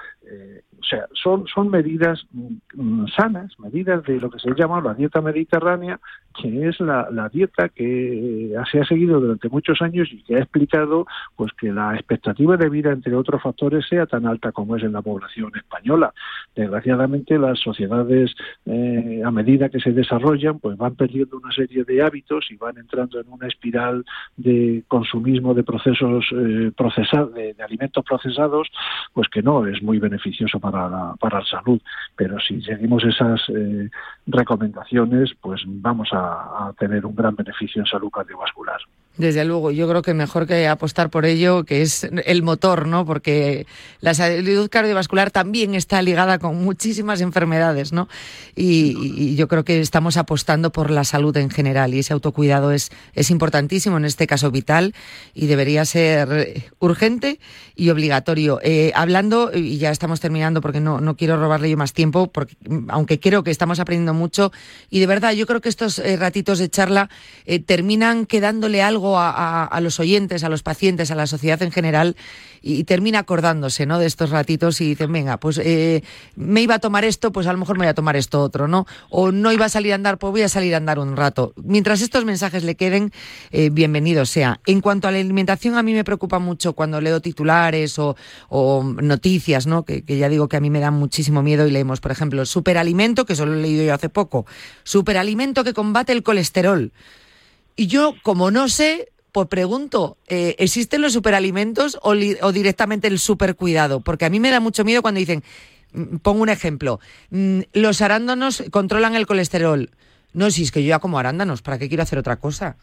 [0.84, 5.22] o sea, son, son medidas mm, sanas, medidas de lo que se llama la dieta
[5.22, 5.98] mediterránea,
[6.34, 11.06] que es la, dieta que se ha seguido durante muchos años y que ha explicado
[11.36, 14.92] pues que la expectativa de vida, entre otros factores, sea tan alta como es en
[14.92, 16.12] la población española.
[16.54, 18.34] Desgraciadamente, las sociedades,
[18.66, 22.76] eh, a medida que se desarrollan, pues van perdiendo una serie de hábitos y van
[22.78, 24.04] entrando en una espiral
[24.36, 28.68] de consumismo de procesos eh, procesados, de, alimentos procesados,
[29.12, 31.80] pues que no es muy beneficioso para para la, para la salud.
[32.16, 33.88] Pero si seguimos esas eh,
[34.26, 38.80] recomendaciones, pues vamos a, a tener un gran beneficio en salud cardiovascular.
[39.16, 43.06] Desde luego, yo creo que mejor que apostar por ello, que es el motor, ¿no?
[43.06, 43.64] Porque
[44.00, 48.08] la salud cardiovascular también está ligada con muchísimas enfermedades, ¿no?
[48.56, 52.90] Y, yo creo que estamos apostando por la salud en general y ese autocuidado es,
[53.14, 54.94] es importantísimo, en este caso vital,
[55.32, 57.38] y debería ser urgente
[57.76, 58.58] y obligatorio.
[58.62, 62.56] Eh, hablando, y ya estamos terminando porque no, no quiero robarle yo más tiempo, porque
[62.88, 64.50] aunque creo que estamos aprendiendo mucho,
[64.90, 67.10] y de verdad yo creo que estos eh, ratitos de charla
[67.46, 72.16] eh, terminan quedándole algo a, los oyentes, a los pacientes, a la sociedad en general
[72.62, 73.98] y, termina acordándose ¿no?
[73.98, 76.02] de estos ratitos y dicen, venga, pues eh,
[76.36, 78.68] me iba a tomar esto, pues a lo mejor me voy a tomar esto otro,
[78.68, 78.86] ¿no?
[79.10, 81.52] O no iba a salir a andar, pues voy a salir a andar un rato.
[81.62, 83.12] Mientras estos mensajes le queden,
[83.50, 84.60] eh, bienvenido sea.
[84.66, 88.16] En cuanto a la alimentación, a mí me preocupa mucho cuando leo titulares o,
[89.02, 89.84] noticias, ¿no?
[89.84, 92.46] Que, que, ya digo que a mí me dan muchísimo miedo y leemos, por ejemplo,
[92.46, 94.46] superalimento, que solo he leído yo hace poco,
[94.84, 96.92] superalimento que combate el colesterol.
[97.76, 104.00] Y yo, como no sé, pues pregunto, eh, ¿existen los superalimentos o, directamente el supercuidado?
[104.00, 105.42] Porque a mí me da mucho miedo cuando dicen,
[105.92, 107.00] mm, pongo un ejemplo,
[107.30, 109.90] mm, los arándanos controlan el colesterol.
[110.34, 112.76] No, si es que yo ya como arándanos, ¿para qué quiero hacer otra cosa?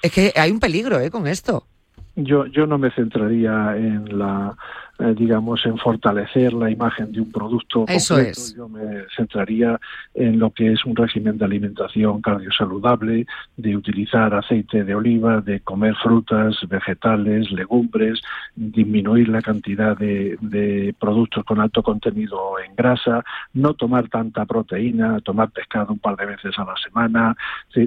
[0.00, 1.10] Es que hay un peligro ¿eh?
[1.10, 1.66] con esto.
[2.16, 4.56] Yo, yo no me centraría en la
[5.02, 8.54] eh, digamos, en fortalecer la imagen de un producto Eso Es.
[8.54, 9.80] Yo me centraría
[10.14, 13.26] en lo que es un régimen de alimentación cardiosaludable,
[13.56, 18.20] de utilizar aceite de oliva, de comer frutas, vegetales, legumbres,
[18.54, 23.24] disminuir la cantidad de, de productos con alto contenido en grasa,
[23.54, 27.36] no tomar tanta proteína, tomar pescado un par de veces a la semana.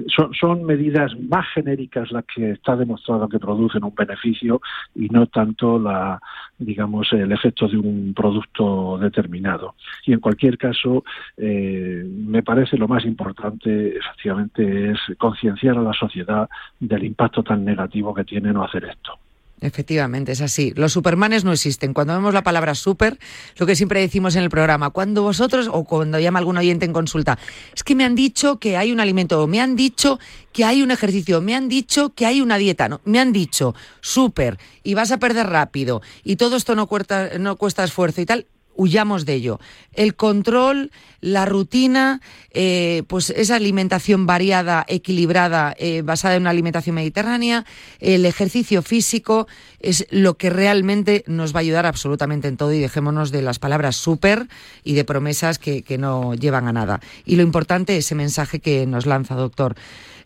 [0.08, 4.60] son, son medidas más genéricas las que está demostrado que producen un beneficio
[4.94, 6.20] y no tanto la,
[6.58, 9.74] digamos, el efecto de un producto determinado.
[10.04, 11.04] Y en cualquier caso,
[11.36, 16.48] eh, me parece lo más importante, efectivamente, es concienciar a la sociedad
[16.80, 19.18] del impacto tan negativo que tiene no hacer esto.
[19.60, 20.72] Efectivamente, es así.
[20.76, 21.94] Los supermanes no existen.
[21.94, 23.18] Cuando vemos la palabra super,
[23.56, 26.92] lo que siempre decimos en el programa, cuando vosotros, o cuando llama algún oyente en
[26.92, 27.38] consulta,
[27.74, 30.18] es que me han dicho que hay un alimento, me han dicho
[30.52, 33.74] que hay un ejercicio, me han dicho que hay una dieta, no, me han dicho
[34.02, 38.26] super, y vas a perder rápido, y todo esto no cuesta, no cuesta esfuerzo y
[38.26, 38.46] tal,
[38.76, 39.60] huyamos de ello.
[39.92, 42.20] El control, la rutina,
[42.52, 47.64] eh, pues esa alimentación variada, equilibrada, eh, basada en una alimentación mediterránea,
[48.00, 49.46] el ejercicio físico
[49.80, 53.58] es lo que realmente nos va a ayudar absolutamente en todo y dejémonos de las
[53.58, 54.48] palabras súper
[54.84, 57.00] y de promesas que, que no llevan a nada.
[57.24, 59.76] Y lo importante, ese mensaje que nos lanza, doctor.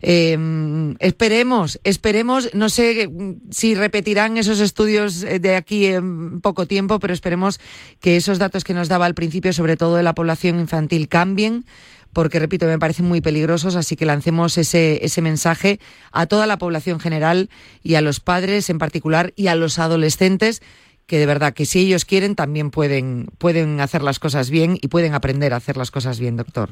[0.01, 3.09] Eh, esperemos, esperemos, no sé
[3.51, 7.59] si repetirán esos estudios de aquí en poco tiempo, pero esperemos
[7.99, 11.65] que esos datos que nos daba al principio, sobre todo de la población infantil, cambien
[12.13, 15.79] porque, repito, me parecen muy peligrosos, así que lancemos ese, ese mensaje
[16.11, 17.49] a toda la población general
[17.83, 20.61] y a los padres en particular y a los adolescentes
[21.07, 24.87] que de verdad que si ellos quieren también pueden, pueden hacer las cosas bien y
[24.87, 26.69] pueden aprender a hacer las cosas bien, doctor.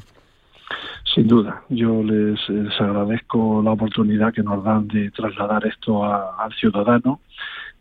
[1.14, 2.40] Sin duda, yo les,
[2.80, 7.22] agradezco la oportunidad que nos dan de trasladar esto al ciudadano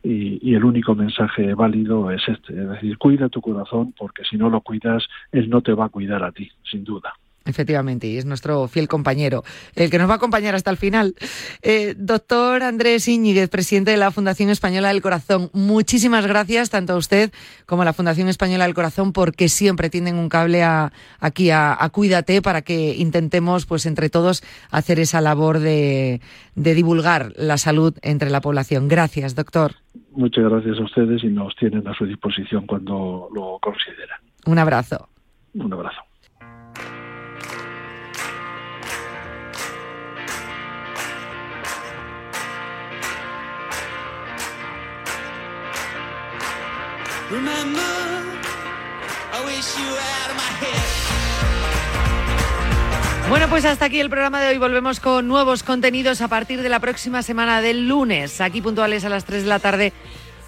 [0.02, 4.38] y, y, el único mensaje válido es este, es decir, cuida tu corazón porque si
[4.38, 7.12] no lo cuidas, él no te va a cuidar a ti, sin duda.
[7.44, 9.42] Efectivamente, y es nuestro fiel compañero,
[9.74, 11.14] el que nos va a acompañar hasta el final.
[11.62, 16.96] Eh, doctor Andrés Íñiguez, presidente de la Fundación Española del Corazón, muchísimas gracias tanto a
[16.96, 17.32] usted
[17.64, 21.74] como a la Fundación Española del Corazón porque siempre tienen un cable a, aquí a,
[21.82, 26.20] a, Cuídate para que intentemos, pues entre todos, hacer esa labor de,
[26.54, 28.88] de divulgar la salud entre la población.
[28.88, 29.76] Gracias, doctor.
[30.12, 34.20] Muchas gracias a ustedes y nos tienen a su disposición cuando lo consideran.
[34.44, 35.08] Un abrazo.
[35.54, 36.07] Un abrazo.
[53.28, 54.56] Bueno, pues hasta aquí el programa de hoy.
[54.56, 59.10] Volvemos con nuevos contenidos a partir de la próxima semana del lunes, aquí puntuales a
[59.10, 59.92] las 3 de la tarde,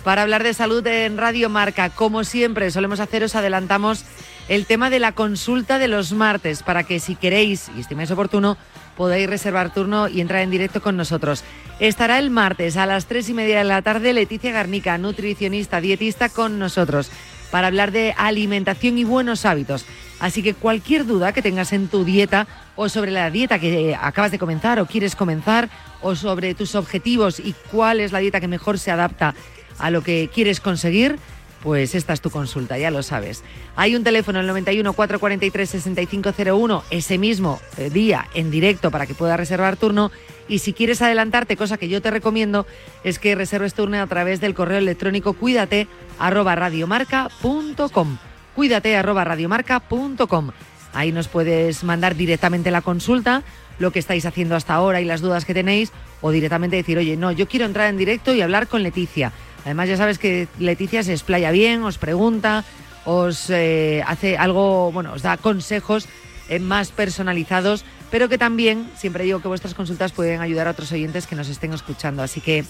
[0.05, 1.91] para hablar de salud en Radio Marca.
[1.91, 4.07] Como siempre solemos hacer, os adelantamos
[4.49, 8.57] el tema de la consulta de los martes, para que si queréis y estiméis oportuno,
[9.01, 11.43] podáis reservar turno y entrar en directo con nosotros.
[11.79, 16.29] Estará el martes a las tres y media de la tarde Leticia Garnica, nutricionista, dietista,
[16.29, 17.11] con nosotros
[17.51, 19.87] para hablar de alimentación y buenos hábitos.
[20.19, 22.47] Así que cualquier duda que tengas en tu dieta
[22.77, 25.71] o sobre la dieta que acabas de comenzar o quieres comenzar
[26.03, 29.35] o sobre tus objetivos y cuál es la dieta que mejor se adapta
[29.79, 31.19] a lo que quieres conseguir,
[31.63, 33.43] pues esta es tu consulta, ya lo sabes.
[33.77, 39.15] Hay un teléfono, el 91 443 6501, ese mismo eh, día en directo para que
[39.15, 40.11] puedas reservar turno.
[40.49, 42.67] Y si quieres adelantarte, cosa que yo te recomiendo,
[43.05, 45.87] es que reserves turno a través del correo electrónico cuídate
[46.19, 48.19] arroba radiomarca.com.
[48.57, 50.51] Cuídate arroba radiomarca.com.
[50.93, 53.45] Ahí nos puedes mandar directamente la consulta,
[53.79, 57.17] lo que estáis haciendo hasta ahora y las dudas que tenéis, o directamente decir, oye,
[57.17, 59.33] no, yo quiero entrar en directo y hablar con Leticia.
[59.65, 62.65] Además, ya sabes que Leticia se explaya bien, os pregunta,
[63.05, 66.09] os eh, hace algo, bueno, os da consejos
[66.49, 70.93] eh, más personalizados, pero que también, siempre digo que vuestras consultas pueden ayudar a otros
[70.93, 72.23] oyentes que nos estén escuchando.
[72.23, 72.65] Así que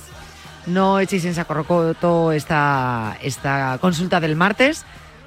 [0.66, 4.84] no echéis en saco rocoto esta, esta consulta del martes,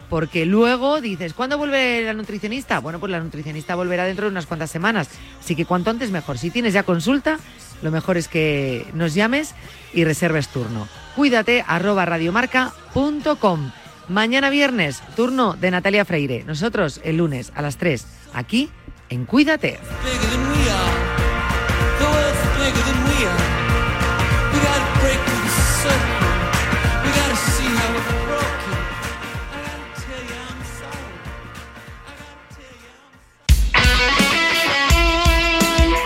[0.09, 2.80] porque luego dices, ¿cuándo vuelve la nutricionista?
[2.80, 5.09] Bueno, pues la nutricionista volverá dentro de unas cuantas semanas.
[5.39, 6.38] Así que cuanto antes mejor.
[6.38, 7.39] Si tienes ya consulta,
[7.82, 9.55] lo mejor es que nos llames
[9.93, 10.88] y reserves turno.
[11.16, 13.72] Cuídate arroba radiomarca.com.
[14.09, 16.43] Mañana viernes, turno de Natalia Freire.
[16.45, 18.70] Nosotros el lunes a las 3, aquí
[19.09, 19.80] en Cuídate.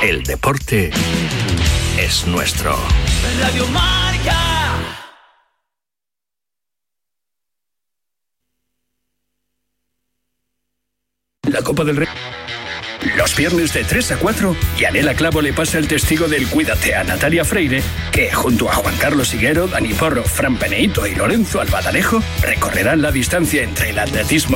[0.03, 0.91] El deporte
[1.97, 2.77] es nuestro.
[3.41, 4.56] Radio Marca.
[11.49, 12.07] La Copa del Rey.
[13.15, 17.03] Los viernes de 3 a 4, Yanela Clavo le pasa el testigo del Cuídate a
[17.03, 17.81] Natalia Freire,
[18.11, 23.11] que junto a Juan Carlos Higuero, Dani Porro, Fran Peneito y Lorenzo Albadalejo recorrerán la
[23.11, 24.55] distancia entre el atletismo